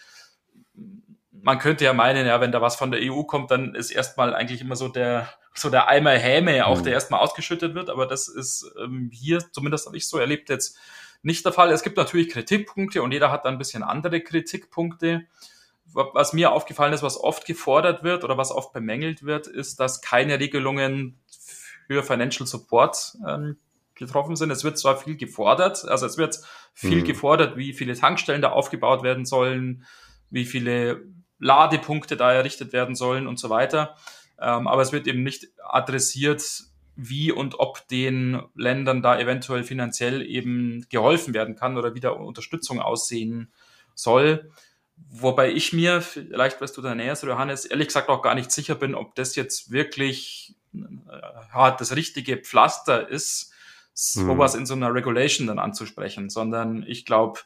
Man 1.31 1.59
könnte 1.59 1.85
ja 1.85 1.93
meinen, 1.93 2.27
ja, 2.27 2.41
wenn 2.41 2.53
da 2.53 2.61
was 2.61 2.77
von 2.77 2.91
der 2.91 3.01
EU 3.03 3.23
kommt, 3.23 3.51
dann 3.51 3.75
ist 3.75 3.91
erstmal 3.91 4.35
eigentlich 4.35 4.61
immer 4.61 4.77
so 4.77 4.89
der, 4.89 5.29
so 5.55 5.71
der 5.71 5.89
Eimer 5.89 6.13
Häme 6.13 6.67
auch, 6.67 6.79
mhm. 6.79 6.85
der 6.85 6.93
erstmal 6.95 7.21
ausgeschüttet 7.21 7.75
wird. 7.75 7.91
Aber 7.91 8.07
das 8.07 8.29
ist 8.29 8.71
ähm, 8.83 9.11
hier, 9.13 9.41
zumindest 9.53 9.87
habe 9.87 9.97
ich 9.97 10.09
so 10.09 10.19
erlebt, 10.19 10.51
jetzt 10.51 10.77
nicht 11.23 11.45
der 11.45 11.53
Fall. 11.53 11.71
Es 11.71 11.83
gibt 11.83 11.97
natürlich 11.97 12.29
Kritikpunkte 12.29 13.03
und 13.03 13.13
jeder 13.13 13.31
hat 13.31 13.45
dann 13.45 13.55
ein 13.55 13.59
bisschen 13.59 13.83
andere 13.83 14.21
Kritikpunkte. 14.21 15.27
Was 15.95 16.33
mir 16.33 16.53
aufgefallen 16.53 16.93
ist, 16.93 17.03
was 17.03 17.19
oft 17.19 17.45
gefordert 17.45 18.03
wird 18.03 18.25
oder 18.25 18.39
was 18.39 18.51
oft 18.51 18.73
bemängelt 18.73 19.25
wird, 19.25 19.47
ist, 19.47 19.79
dass 19.79 20.01
keine 20.01 20.41
Regelungen 20.41 21.21
für 21.87 22.03
Financial 22.03 22.47
Support 22.47 23.17
ähm, 23.29 23.57
getroffen 23.95 24.37
sind. 24.37 24.51
Es 24.51 24.65
wird 24.65 24.79
zwar 24.79 24.97
viel 24.97 25.17
gefordert, 25.17 25.87
also 25.87 26.07
es 26.07 26.17
wird 26.17 26.41
viel 26.73 27.01
mhm. 27.01 27.05
gefordert, 27.05 27.57
wie 27.57 27.75
viele 27.75 27.95
Tankstellen 27.95 28.41
da 28.41 28.51
aufgebaut 28.51 29.03
werden 29.03 29.27
sollen, 29.27 29.85
wie 30.31 30.47
viele 30.47 31.03
Ladepunkte 31.39 32.17
da 32.17 32.33
errichtet 32.33 32.73
werden 32.73 32.95
sollen 32.95 33.27
und 33.27 33.39
so 33.39 33.51
weiter. 33.51 33.97
Ähm, 34.41 34.67
aber 34.67 34.81
es 34.83 34.93
wird 34.93 35.07
eben 35.07 35.23
nicht 35.23 35.49
adressiert, 35.63 36.43
wie 36.97 37.33
und 37.33 37.59
ob 37.59 37.89
den 37.89 38.43
Ländern 38.55 39.03
da 39.03 39.19
eventuell 39.19 39.65
finanziell 39.65 40.23
eben 40.23 40.87
geholfen 40.91 41.35
werden 41.35 41.57
kann 41.57 41.79
oder 41.79 41.95
wie 41.95 42.01
da 42.01 42.11
Unterstützung 42.11 42.81
aussehen 42.81 43.51
soll. 43.95 44.51
Wobei 45.11 45.53
ich 45.53 45.73
mir, 45.73 46.03
vielleicht 46.03 46.61
weißt 46.61 46.77
du 46.77 46.83
da 46.83 46.95
näher, 46.95 47.17
Johannes, 47.23 47.65
ehrlich 47.65 47.89
gesagt 47.89 48.09
auch 48.09 48.23
gar 48.23 48.35
nicht 48.35 48.53
sicher 48.53 48.75
bin, 48.75 48.95
ob 48.95 49.15
das 49.15 49.37
jetzt 49.37 49.71
wirklich 49.71 50.55
äh, 50.75 51.71
das 51.79 51.97
richtige 51.97 52.37
Pflaster 52.37 53.09
ist, 53.09 53.53
sowas 53.95 54.55
mhm. 54.55 54.61
in 54.61 54.67
so 54.67 54.75
einer 54.75 54.95
Regulation 54.95 55.47
dann 55.47 55.59
anzusprechen, 55.59 56.31
sondern 56.31 56.85
ich 56.87 57.05
glaube, 57.05 57.41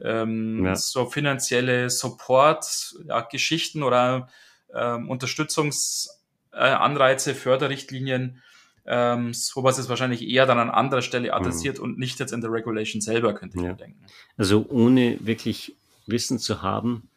ähm, 0.00 0.64
ja. 0.64 0.76
so 0.76 1.06
finanzielle 1.06 1.90
Support-Geschichten 1.90 3.80
ja, 3.80 3.86
oder 3.86 4.28
ähm, 4.74 5.10
Unterstützungsanreize, 5.10 7.34
Förderrichtlinien, 7.34 8.40
ähm, 8.90 9.34
sowas 9.34 9.78
ist 9.78 9.90
wahrscheinlich 9.90 10.26
eher 10.26 10.46
dann 10.46 10.58
an 10.58 10.70
anderer 10.70 11.02
Stelle 11.02 11.34
adressiert 11.34 11.78
mhm. 11.78 11.84
und 11.84 11.98
nicht 11.98 12.18
jetzt 12.20 12.32
in 12.32 12.40
der 12.40 12.50
Regulation 12.50 13.02
selber, 13.02 13.34
könnte 13.34 13.58
ich 13.58 13.62
ja. 13.62 13.70
mir 13.70 13.76
denken. 13.76 14.00
Also 14.38 14.64
ohne 14.68 15.18
wirklich 15.20 15.76
Wissen 16.06 16.38
zu 16.38 16.62
haben, 16.62 17.10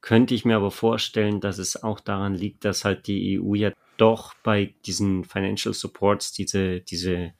könnte 0.00 0.34
ich 0.34 0.44
mir 0.44 0.56
aber 0.56 0.72
vorstellen, 0.72 1.40
dass 1.40 1.58
es 1.58 1.82
auch 1.82 2.00
daran 2.00 2.34
liegt, 2.34 2.64
dass 2.64 2.84
halt 2.84 3.06
die 3.06 3.40
EU 3.40 3.54
ja 3.54 3.72
doch 3.96 4.34
bei 4.42 4.74
diesen 4.84 5.24
Financial 5.24 5.72
Supports 5.72 6.32
diese, 6.32 6.80
diese 6.80 7.32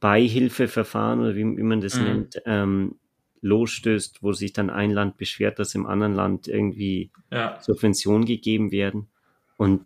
Beihilfeverfahren 0.00 1.20
oder 1.20 1.36
wie, 1.36 1.44
wie 1.56 1.62
man 1.62 1.80
das 1.80 1.94
mhm. 1.96 2.04
nennt, 2.04 2.42
ähm, 2.46 2.96
losstößt, 3.42 4.22
wo 4.22 4.32
sich 4.32 4.52
dann 4.52 4.70
ein 4.70 4.90
Land 4.90 5.16
beschwert, 5.16 5.58
dass 5.58 5.74
im 5.74 5.86
anderen 5.86 6.14
Land 6.14 6.48
irgendwie 6.48 7.10
ja. 7.30 7.58
Subventionen 7.60 8.26
gegeben 8.26 8.72
werden. 8.72 9.08
Und 9.56 9.84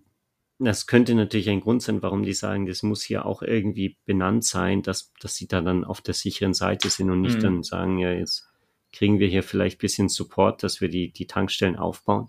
das 0.65 0.87
könnte 0.87 1.15
natürlich 1.15 1.49
ein 1.51 1.61
Grund 1.61 1.83
sein, 1.83 2.03
warum 2.03 2.23
die 2.23 2.33
sagen, 2.33 2.67
das 2.67 2.83
muss 2.83 3.03
hier 3.03 3.27
auch 3.27 3.43
irgendwie 3.43 3.97
benannt 4.05 4.45
sein, 4.45 4.83
dass, 4.83 5.13
dass 5.21 5.35
sie 5.37 5.49
da 5.49 5.61
dann 5.61 5.85
auf 5.85 6.01
der 6.01 6.15
sicheren 6.15 6.55
Seite 6.55 6.91
sind 6.91 7.11
und 7.11 7.21
nicht 7.21 7.39
mhm. 7.39 7.43
dann 7.43 7.63
sagen, 7.63 7.99
ja, 7.99 8.13
jetzt 8.13 8.49
kriegen 8.93 9.19
wir 9.19 9.29
hier 9.29 9.43
vielleicht 9.43 9.81
bisschen 9.81 10.09
Support, 10.09 10.63
dass 10.63 10.81
wir 10.81 10.89
die, 10.89 11.13
die 11.13 11.27
Tankstellen 11.27 11.77
aufbauen. 11.77 12.29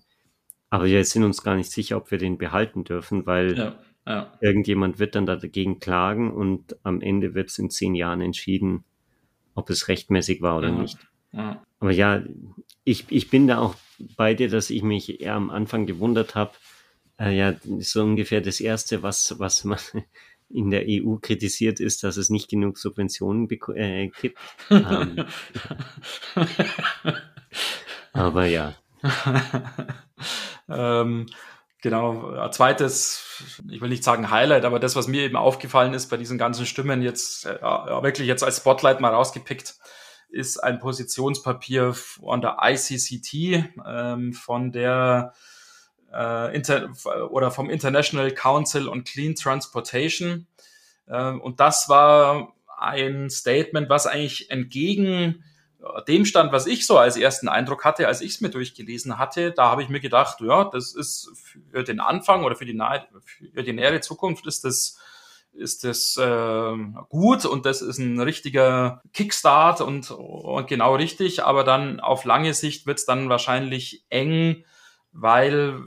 Aber 0.70 0.86
wir 0.86 1.06
sind 1.06 1.24
uns 1.24 1.44
gar 1.44 1.56
nicht 1.56 1.72
sicher, 1.72 1.98
ob 1.98 2.12
wir 2.12 2.18
den 2.18 2.38
behalten 2.38 2.84
dürfen, 2.84 3.26
weil 3.26 3.58
ja, 3.58 3.76
ja. 4.08 4.34
irgendjemand 4.42 5.00
wird 5.00 5.16
dann 5.16 5.26
dagegen 5.26 5.80
klagen 5.80 6.32
und 6.32 6.76
am 6.84 7.02
Ende 7.02 7.36
wird 7.36 7.50
es 7.50 7.60
in 7.60 7.70
zehn 7.70 7.96
Jahren 7.96 8.22
entschieden, 8.22 8.84
ob 9.54 9.70
es 9.70 9.88
rechtmäßig 9.88 10.42
war 10.42 10.58
oder 10.58 10.70
ja, 10.70 10.76
nicht. 10.82 10.98
Aber 11.80 11.92
ja, 11.92 12.24
ich, 12.84 13.06
ich 13.10 13.30
bin 13.30 13.48
da 13.48 13.60
auch 13.60 13.76
bei 14.18 14.34
dir, 14.34 14.50
dass 14.50 14.70
ich 14.70 14.84
mich 14.84 15.22
eher 15.22 15.36
am 15.36 15.50
Anfang 15.50 15.86
gewundert 15.86 16.36
habe. 16.36 16.54
Äh, 17.20 17.38
ja, 17.38 17.56
so 17.80 18.04
ungefähr 18.04 18.42
das 18.42 18.60
Erste, 18.60 19.04
was, 19.04 19.40
was 19.40 19.64
man 19.64 19.80
in 20.50 20.70
der 20.70 20.86
EU 20.88 21.16
kritisiert, 21.16 21.80
ist, 21.80 22.04
dass 22.04 22.18
es 22.18 22.30
nicht 22.30 22.50
genug 22.50 22.78
Subventionen 22.78 23.50
äh, 23.76 24.10
gibt. 24.10 24.38
ähm, 24.70 25.26
aber 28.14 28.46
ja. 28.46 28.76
Ähm, 30.68 31.28
genau, 31.82 32.50
zweites, 32.50 33.54
ich 33.70 33.82
will 33.82 33.90
nicht 33.90 34.04
sagen 34.04 34.32
Highlight, 34.32 34.66
aber 34.66 34.80
das, 34.80 34.96
was 34.96 35.08
mir 35.08 35.22
eben 35.22 35.36
aufgefallen 35.36 35.94
ist 35.94 36.08
bei 36.10 36.18
diesen 36.18 36.38
ganzen 36.38 36.66
Stimmen 36.66 37.02
jetzt, 37.02 37.46
äh, 37.46 37.62
wirklich 37.62 38.28
jetzt 38.28 38.44
als 38.44 38.58
Spotlight 38.58 39.00
mal 39.00 39.14
rausgepickt, 39.14 39.76
ist 40.30 40.58
ein 40.58 40.80
Positionspapier 40.80 41.94
von 41.94 42.42
der 42.42 42.58
ICCT, 42.62 43.70
ähm, 43.86 44.34
von 44.34 44.72
der 44.72 45.34
äh, 46.16 46.56
inter 46.56 46.90
oder 47.30 47.52
vom 47.52 47.70
International 47.70 48.32
Council 48.32 48.88
on 48.88 49.04
Clean 49.04 49.36
Transportation. 49.36 50.48
Äh, 51.08 51.32
und 51.32 51.60
das 51.60 51.90
war 51.90 52.54
ein 52.78 53.30
Statement, 53.30 53.90
was 53.90 54.08
eigentlich 54.08 54.50
entgegen 54.52 55.44
dem 56.08 56.26
stand, 56.26 56.52
was 56.52 56.68
ich 56.68 56.86
so 56.86 56.98
als 56.98 57.18
ersten 57.18 57.48
Eindruck 57.48 57.86
hatte, 57.86 58.08
als 58.08 58.22
ich 58.22 58.36
es 58.36 58.42
mir 58.42 58.50
durchgelesen 58.50 59.18
hatte, 59.18 59.52
da 59.52 59.70
habe 59.70 59.84
ich 59.84 59.90
mir 59.90 60.00
gedacht, 60.00 60.42
ja, 60.42 60.64
das 60.66 60.96
ist 60.96 61.32
für 61.72 61.84
den 61.84 62.00
Anfang 62.00 62.44
oder 62.44 62.56
für 62.56 62.66
die, 62.66 62.74
nahe, 62.74 63.06
für 63.54 63.64
die 63.64 63.74
nähere 63.74 64.02
Zukunft 64.02 64.48
ist 64.48 64.64
das 64.64 64.98
ist 65.54 65.86
das 65.86 66.18
äh, 66.18 66.78
gut 67.08 67.46
und 67.46 67.66
das 67.66 67.82
ist 67.82 67.98
ein 67.98 68.20
richtiger 68.20 69.02
Kickstart 69.14 69.80
und, 69.80 70.12
und 70.12 70.68
genau 70.68 70.96
richtig, 70.96 71.44
aber 71.46 71.64
dann 71.64 72.02
auf 72.02 72.26
lange 72.26 72.54
Sicht 72.54 72.86
wird 72.86 73.00
es 73.00 73.06
dann 73.06 73.30
wahrscheinlich 73.30 74.04
eng, 74.10 74.66
weil 75.14 75.80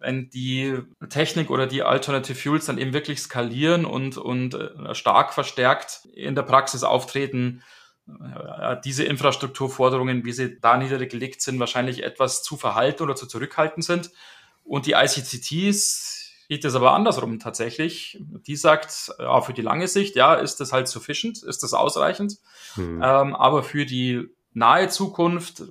wenn 0.00 0.30
die 0.30 0.78
Technik 1.08 1.50
oder 1.50 1.66
die 1.66 1.82
Alternative 1.82 2.34
Fuels 2.34 2.66
dann 2.66 2.78
eben 2.78 2.92
wirklich 2.92 3.20
skalieren 3.20 3.84
und, 3.84 4.16
und 4.16 4.54
äh, 4.54 4.94
stark 4.94 5.34
verstärkt 5.34 6.08
in 6.14 6.34
der 6.34 6.42
Praxis 6.42 6.82
auftreten, 6.82 7.62
äh, 8.08 8.76
diese 8.82 9.04
Infrastrukturforderungen, 9.04 10.24
wie 10.24 10.32
sie 10.32 10.58
da 10.58 10.78
niedergelegt 10.78 11.42
sind, 11.42 11.60
wahrscheinlich 11.60 12.02
etwas 12.02 12.42
zu 12.42 12.56
verhalten 12.56 13.02
oder 13.02 13.14
zu 13.14 13.26
zurückhaltend 13.26 13.84
sind. 13.84 14.10
Und 14.64 14.86
die 14.86 14.92
ICCTs 14.92 16.46
sieht 16.48 16.64
es 16.64 16.74
aber 16.74 16.94
andersrum 16.94 17.38
tatsächlich. 17.38 18.18
Die 18.46 18.56
sagt, 18.56 19.12
ja, 19.18 19.40
für 19.42 19.52
die 19.52 19.62
lange 19.62 19.86
Sicht, 19.86 20.16
ja, 20.16 20.34
ist 20.34 20.60
das 20.60 20.72
halt 20.72 20.88
sufficient, 20.88 21.42
ist 21.42 21.62
das 21.62 21.74
ausreichend. 21.74 22.38
Hm. 22.74 23.02
Ähm, 23.02 23.36
aber 23.36 23.62
für 23.62 23.84
die 23.84 24.28
nahe 24.54 24.88
Zukunft 24.88 25.60
äh, 25.60 25.64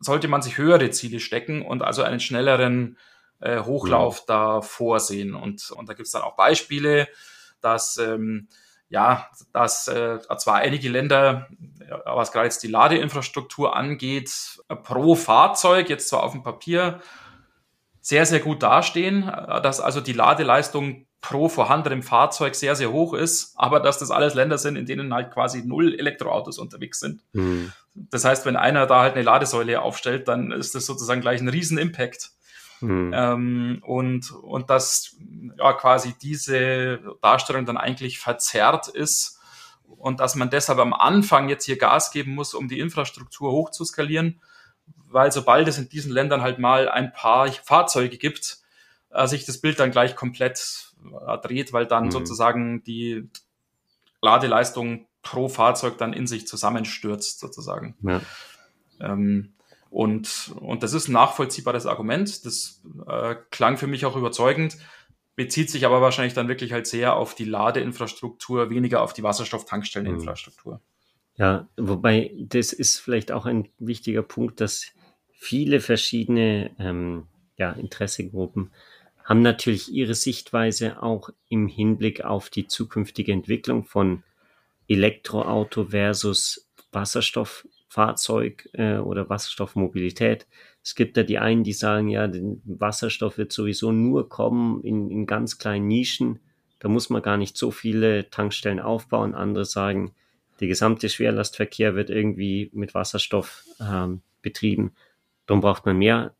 sollte 0.00 0.28
man 0.28 0.42
sich 0.42 0.58
höhere 0.58 0.90
Ziele 0.90 1.20
stecken 1.20 1.62
und 1.62 1.82
also 1.82 2.02
einen 2.02 2.20
schnelleren 2.20 2.96
äh, 3.40 3.60
Hochlauf 3.60 4.22
mhm. 4.22 4.24
da 4.26 4.60
vorsehen. 4.60 5.34
Und, 5.34 5.70
und 5.70 5.88
da 5.88 5.94
gibt 5.94 6.06
es 6.06 6.12
dann 6.12 6.22
auch 6.22 6.36
Beispiele, 6.36 7.08
dass 7.60 7.96
ähm, 7.98 8.48
ja, 8.90 9.28
dass 9.52 9.86
äh, 9.88 10.18
zwar 10.38 10.56
einige 10.56 10.88
Länder, 10.88 11.48
was 12.06 12.32
gerade 12.32 12.46
jetzt 12.46 12.62
die 12.62 12.68
Ladeinfrastruktur 12.68 13.76
angeht, 13.76 14.62
pro 14.82 15.14
Fahrzeug, 15.14 15.90
jetzt 15.90 16.08
zwar 16.08 16.22
auf 16.22 16.32
dem 16.32 16.42
Papier, 16.42 17.00
sehr, 18.00 18.24
sehr 18.24 18.40
gut 18.40 18.62
dastehen, 18.62 19.28
äh, 19.28 19.60
dass 19.60 19.80
also 19.80 20.00
die 20.00 20.14
Ladeleistung 20.14 21.06
pro 21.20 21.48
vorhandenem 21.48 22.02
Fahrzeug 22.02 22.54
sehr, 22.54 22.76
sehr 22.76 22.92
hoch 22.92 23.12
ist, 23.12 23.52
aber 23.56 23.80
dass 23.80 23.98
das 23.98 24.10
alles 24.10 24.34
Länder 24.34 24.56
sind, 24.56 24.76
in 24.76 24.86
denen 24.86 25.12
halt 25.12 25.32
quasi 25.32 25.62
null 25.66 25.94
Elektroautos 25.98 26.58
unterwegs 26.58 27.00
sind. 27.00 27.22
Mhm. 27.32 27.72
Das 27.94 28.24
heißt, 28.24 28.46
wenn 28.46 28.56
einer 28.56 28.86
da 28.86 29.00
halt 29.00 29.14
eine 29.14 29.24
Ladesäule 29.24 29.82
aufstellt, 29.82 30.28
dann 30.28 30.52
ist 30.52 30.74
das 30.74 30.86
sozusagen 30.86 31.20
gleich 31.20 31.40
ein 31.40 31.48
riesen 31.48 31.76
Impact. 31.76 32.30
Mhm. 32.80 33.12
Ähm, 33.14 33.82
und, 33.84 34.30
und 34.30 34.70
dass 34.70 35.16
ja 35.58 35.72
quasi 35.72 36.14
diese 36.20 37.00
Darstellung 37.20 37.66
dann 37.66 37.76
eigentlich 37.76 38.18
verzerrt 38.18 38.88
ist 38.88 39.38
und 39.86 40.20
dass 40.20 40.34
man 40.34 40.50
deshalb 40.50 40.78
am 40.78 40.92
Anfang 40.92 41.48
jetzt 41.48 41.64
hier 41.64 41.78
Gas 41.78 42.10
geben 42.10 42.34
muss, 42.34 42.54
um 42.54 42.68
die 42.68 42.80
Infrastruktur 42.80 43.52
hoch 43.52 43.70
zu 43.70 43.84
skalieren, 43.84 44.40
weil 45.06 45.32
sobald 45.32 45.66
es 45.68 45.78
in 45.78 45.88
diesen 45.88 46.12
Ländern 46.12 46.42
halt 46.42 46.58
mal 46.58 46.88
ein 46.88 47.12
paar 47.12 47.50
Fahrzeuge 47.50 48.18
gibt, 48.18 48.58
äh, 49.10 49.26
sich 49.26 49.44
das 49.44 49.58
Bild 49.58 49.80
dann 49.80 49.90
gleich 49.90 50.16
komplett 50.16 50.92
äh, 51.26 51.38
dreht, 51.38 51.72
weil 51.72 51.86
dann 51.86 52.06
mhm. 52.06 52.10
sozusagen 52.10 52.84
die 52.84 53.28
Ladeleistung 54.20 55.06
pro 55.22 55.48
Fahrzeug 55.48 55.98
dann 55.98 56.12
in 56.12 56.26
sich 56.26 56.46
zusammenstürzt, 56.46 57.40
sozusagen. 57.40 57.96
Ja. 58.02 58.20
Ähm, 59.00 59.54
und, 59.90 60.52
und 60.60 60.82
das 60.82 60.92
ist 60.92 61.08
ein 61.08 61.12
nachvollziehbares 61.12 61.86
Argument. 61.86 62.44
Das 62.44 62.82
äh, 63.06 63.36
klang 63.50 63.76
für 63.78 63.86
mich 63.86 64.04
auch 64.04 64.16
überzeugend, 64.16 64.76
bezieht 65.34 65.70
sich 65.70 65.86
aber 65.86 66.00
wahrscheinlich 66.00 66.34
dann 66.34 66.48
wirklich 66.48 66.72
halt 66.72 66.86
sehr 66.86 67.16
auf 67.16 67.34
die 67.34 67.44
Ladeinfrastruktur, 67.44 68.70
weniger 68.70 69.02
auf 69.02 69.12
die 69.12 69.22
Wasserstofftankstelleninfrastruktur. 69.22 70.80
Ja, 71.36 71.68
wobei 71.76 72.32
das 72.38 72.72
ist 72.72 72.98
vielleicht 72.98 73.30
auch 73.30 73.46
ein 73.46 73.68
wichtiger 73.78 74.22
Punkt, 74.22 74.60
dass 74.60 74.92
viele 75.30 75.80
verschiedene 75.80 76.72
ähm, 76.80 77.28
ja, 77.56 77.72
Interessegruppen 77.72 78.72
haben 79.28 79.42
natürlich 79.42 79.92
ihre 79.92 80.14
Sichtweise 80.14 81.02
auch 81.02 81.28
im 81.50 81.68
Hinblick 81.68 82.24
auf 82.24 82.48
die 82.48 82.66
zukünftige 82.66 83.30
Entwicklung 83.30 83.84
von 83.84 84.22
Elektroauto 84.88 85.84
versus 85.84 86.66
Wasserstofffahrzeug 87.88 88.68
äh, 88.72 88.98
oder 88.98 89.28
Wasserstoffmobilität. 89.28 90.46
Es 90.82 90.94
gibt 90.94 91.16
da 91.16 91.22
die 91.22 91.38
einen, 91.38 91.64
die 91.64 91.72
sagen, 91.72 92.08
ja, 92.08 92.30
Wasserstoff 92.64 93.38
wird 93.38 93.52
sowieso 93.52 93.92
nur 93.92 94.28
kommen 94.28 94.82
in, 94.82 95.10
in 95.10 95.26
ganz 95.26 95.58
kleinen 95.58 95.88
Nischen. 95.88 96.40
Da 96.78 96.88
muss 96.88 97.10
man 97.10 97.22
gar 97.22 97.36
nicht 97.36 97.56
so 97.56 97.70
viele 97.70 98.30
Tankstellen 98.30 98.80
aufbauen. 98.80 99.34
Andere 99.34 99.64
sagen, 99.64 100.12
der 100.60 100.68
gesamte 100.68 101.08
Schwerlastverkehr 101.08 101.94
wird 101.94 102.10
irgendwie 102.10 102.70
mit 102.72 102.94
Wasserstoff 102.94 103.64
ähm, 103.80 104.22
betrieben. 104.42 104.92
Darum 105.46 105.60
braucht 105.60 105.86
man 105.86 105.98
mehr, 105.98 106.34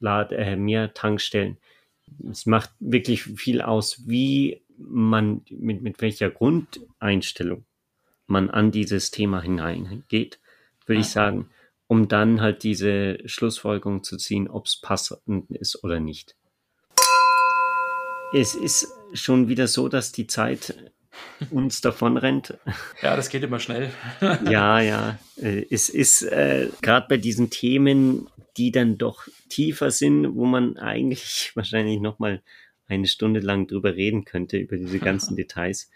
Lad 0.00 0.32
äh, 0.32 0.56
mehr 0.56 0.94
Tankstellen. 0.94 1.58
Es 2.30 2.46
macht 2.46 2.70
wirklich 2.80 3.22
viel 3.22 3.62
aus, 3.62 4.02
wie 4.06 4.62
man, 4.76 5.42
mit, 5.50 5.82
mit 5.82 6.00
welcher 6.00 6.30
Grundeinstellung 6.30 7.64
man 8.26 8.50
an 8.50 8.70
dieses 8.70 9.10
Thema 9.10 9.40
hineingeht, 9.40 10.40
würde 10.86 11.00
ich 11.00 11.08
sagen, 11.08 11.48
um 11.92 12.08
dann 12.08 12.40
halt 12.40 12.62
diese 12.62 13.18
Schlussfolgerung 13.26 14.02
zu 14.02 14.16
ziehen, 14.16 14.48
ob 14.48 14.66
es 14.66 14.80
passend 14.80 15.50
ist 15.50 15.84
oder 15.84 16.00
nicht. 16.00 16.36
Es 18.32 18.54
ist 18.54 18.88
schon 19.12 19.48
wieder 19.48 19.68
so, 19.68 19.88
dass 19.88 20.10
die 20.10 20.26
Zeit 20.26 20.74
uns 21.50 21.82
davon 21.82 22.16
rennt. 22.16 22.56
Ja, 23.02 23.14
das 23.14 23.28
geht 23.28 23.42
immer 23.42 23.60
schnell. 23.60 23.90
ja, 24.50 24.80
ja. 24.80 25.18
Äh, 25.36 25.66
es 25.70 25.90
ist 25.90 26.22
äh, 26.22 26.70
gerade 26.80 27.06
bei 27.08 27.18
diesen 27.18 27.50
Themen, 27.50 28.26
die 28.56 28.72
dann 28.72 28.96
doch 28.96 29.28
tiefer 29.50 29.90
sind, 29.90 30.34
wo 30.34 30.46
man 30.46 30.78
eigentlich 30.78 31.52
wahrscheinlich 31.56 32.00
nochmal 32.00 32.42
eine 32.86 33.06
Stunde 33.06 33.40
lang 33.40 33.66
drüber 33.66 33.96
reden 33.96 34.24
könnte, 34.24 34.56
über 34.56 34.76
diese 34.76 34.98
ganzen 34.98 35.36
Details. 35.36 35.90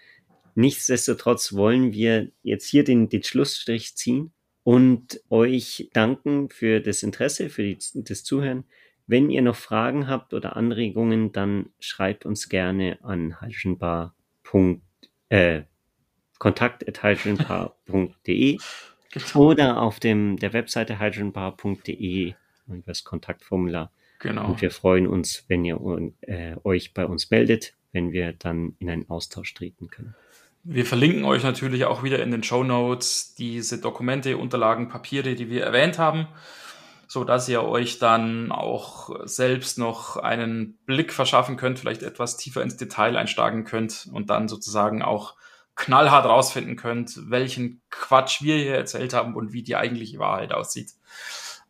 Nichtsdestotrotz 0.55 1.55
wollen 1.55 1.92
wir 1.92 2.31
jetzt 2.42 2.68
hier 2.68 2.85
den, 2.85 3.09
den 3.09 3.22
Schlussstrich 3.22 3.96
ziehen 3.96 4.33
und 4.66 5.20
euch 5.31 5.88
danken 5.92 6.48
für 6.48 6.81
das 6.81 7.05
Interesse, 7.05 7.50
für 7.50 7.62
die, 7.62 7.79
das 7.94 8.24
Zuhören. 8.24 8.64
Wenn 9.07 9.31
ihr 9.31 9.40
noch 9.40 9.55
Fragen 9.55 10.09
habt 10.09 10.35
oder 10.35 10.57
Anregungen, 10.57 11.31
dann 11.31 11.70
schreibt 11.79 12.26
uns 12.26 12.48
gerne 12.48 12.98
an 13.05 13.40
hydrogenbar.de 13.40 14.81
äh, 15.29 15.62
kontakt.hydrogenpower.de 16.40 18.59
genau. 19.12 19.37
oder 19.37 19.81
auf 19.81 20.00
dem, 20.00 20.37
der 20.37 20.52
Webseite 20.52 20.98
hydrogenpower.de 20.98 22.35
über 22.66 22.83
das 22.87 23.05
Kontaktformular. 23.05 23.92
Genau. 24.18 24.48
Und 24.48 24.62
wir 24.62 24.72
freuen 24.72 25.07
uns, 25.07 25.44
wenn 25.46 25.64
ihr 25.64 25.81
äh, 26.22 26.57
euch 26.64 26.92
bei 26.92 27.07
uns 27.07 27.31
meldet, 27.31 27.76
wenn 27.92 28.11
wir 28.11 28.33
dann 28.33 28.74
in 28.81 28.90
einen 28.90 29.09
Austausch 29.09 29.55
treten 29.55 29.87
können. 29.87 30.16
Wir 30.68 30.85
verlinken 30.85 31.24
euch 31.24 31.44
natürlich 31.44 31.85
auch 31.85 32.02
wieder 32.02 32.20
in 32.20 32.33
den 32.33 32.42
Show 32.42 32.64
Notes 32.64 33.35
diese 33.37 33.81
Dokumente, 33.81 34.37
Unterlagen, 34.37 34.88
Papiere, 34.88 35.37
die 35.37 35.48
wir 35.48 35.62
erwähnt 35.62 35.96
haben, 35.96 36.26
so 37.07 37.22
dass 37.22 37.48
ihr 37.48 37.62
euch 37.62 38.00
dann 38.00 38.50
auch 38.50 39.11
selbst 39.29 39.79
noch 39.79 40.16
einen 40.16 40.76
Blick 40.85 41.12
verschaffen 41.12 41.57
könnt, 41.57 41.79
vielleicht 41.79 42.02
etwas 42.02 42.37
tiefer 42.37 42.64
ins 42.64 42.76
Detail 42.76 43.16
einsteigen 43.16 43.62
könnt 43.62 44.09
und 44.12 44.29
dann 44.29 44.48
sozusagen 44.48 45.02
auch 45.02 45.37
knallhart 45.76 46.26
rausfinden 46.26 46.74
könnt, 46.74 47.31
welchen 47.31 47.81
Quatsch 47.90 48.42
wir 48.42 48.57
hier 48.57 48.74
erzählt 48.74 49.14
haben 49.14 49.37
und 49.37 49.52
wie 49.52 49.62
die 49.62 49.76
eigentliche 49.76 50.18
Wahrheit 50.18 50.52
aussieht. 50.52 50.94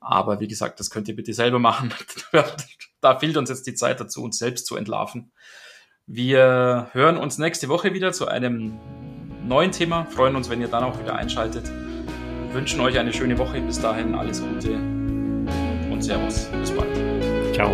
Aber 0.00 0.40
wie 0.40 0.48
gesagt, 0.48 0.80
das 0.80 0.88
könnt 0.88 1.08
ihr 1.08 1.16
bitte 1.16 1.34
selber 1.34 1.58
machen. 1.58 1.92
da 3.02 3.18
fehlt 3.18 3.36
uns 3.36 3.50
jetzt 3.50 3.66
die 3.66 3.74
Zeit 3.74 4.00
dazu, 4.00 4.22
uns 4.22 4.38
selbst 4.38 4.64
zu 4.64 4.74
entlarven. 4.74 5.32
Wir 6.08 6.88
hören 6.92 7.16
uns 7.16 7.36
nächste 7.38 7.68
Woche 7.68 7.92
wieder 7.92 8.12
zu 8.12 8.28
einem 8.28 8.78
neuen 9.44 9.72
Thema. 9.72 10.04
Freuen 10.04 10.36
uns, 10.36 10.48
wenn 10.48 10.60
ihr 10.60 10.68
dann 10.68 10.84
auch 10.84 10.96
wieder 11.00 11.16
einschaltet. 11.16 11.64
Wir 11.66 12.54
wünschen 12.54 12.80
euch 12.80 12.96
eine 12.96 13.12
schöne 13.12 13.36
Woche. 13.38 13.60
Bis 13.60 13.80
dahin 13.80 14.14
alles 14.14 14.40
Gute 14.40 14.74
und 15.90 16.02
Servus. 16.04 16.44
Bis 16.60 16.70
bald. 16.70 17.52
Ciao. 17.52 17.72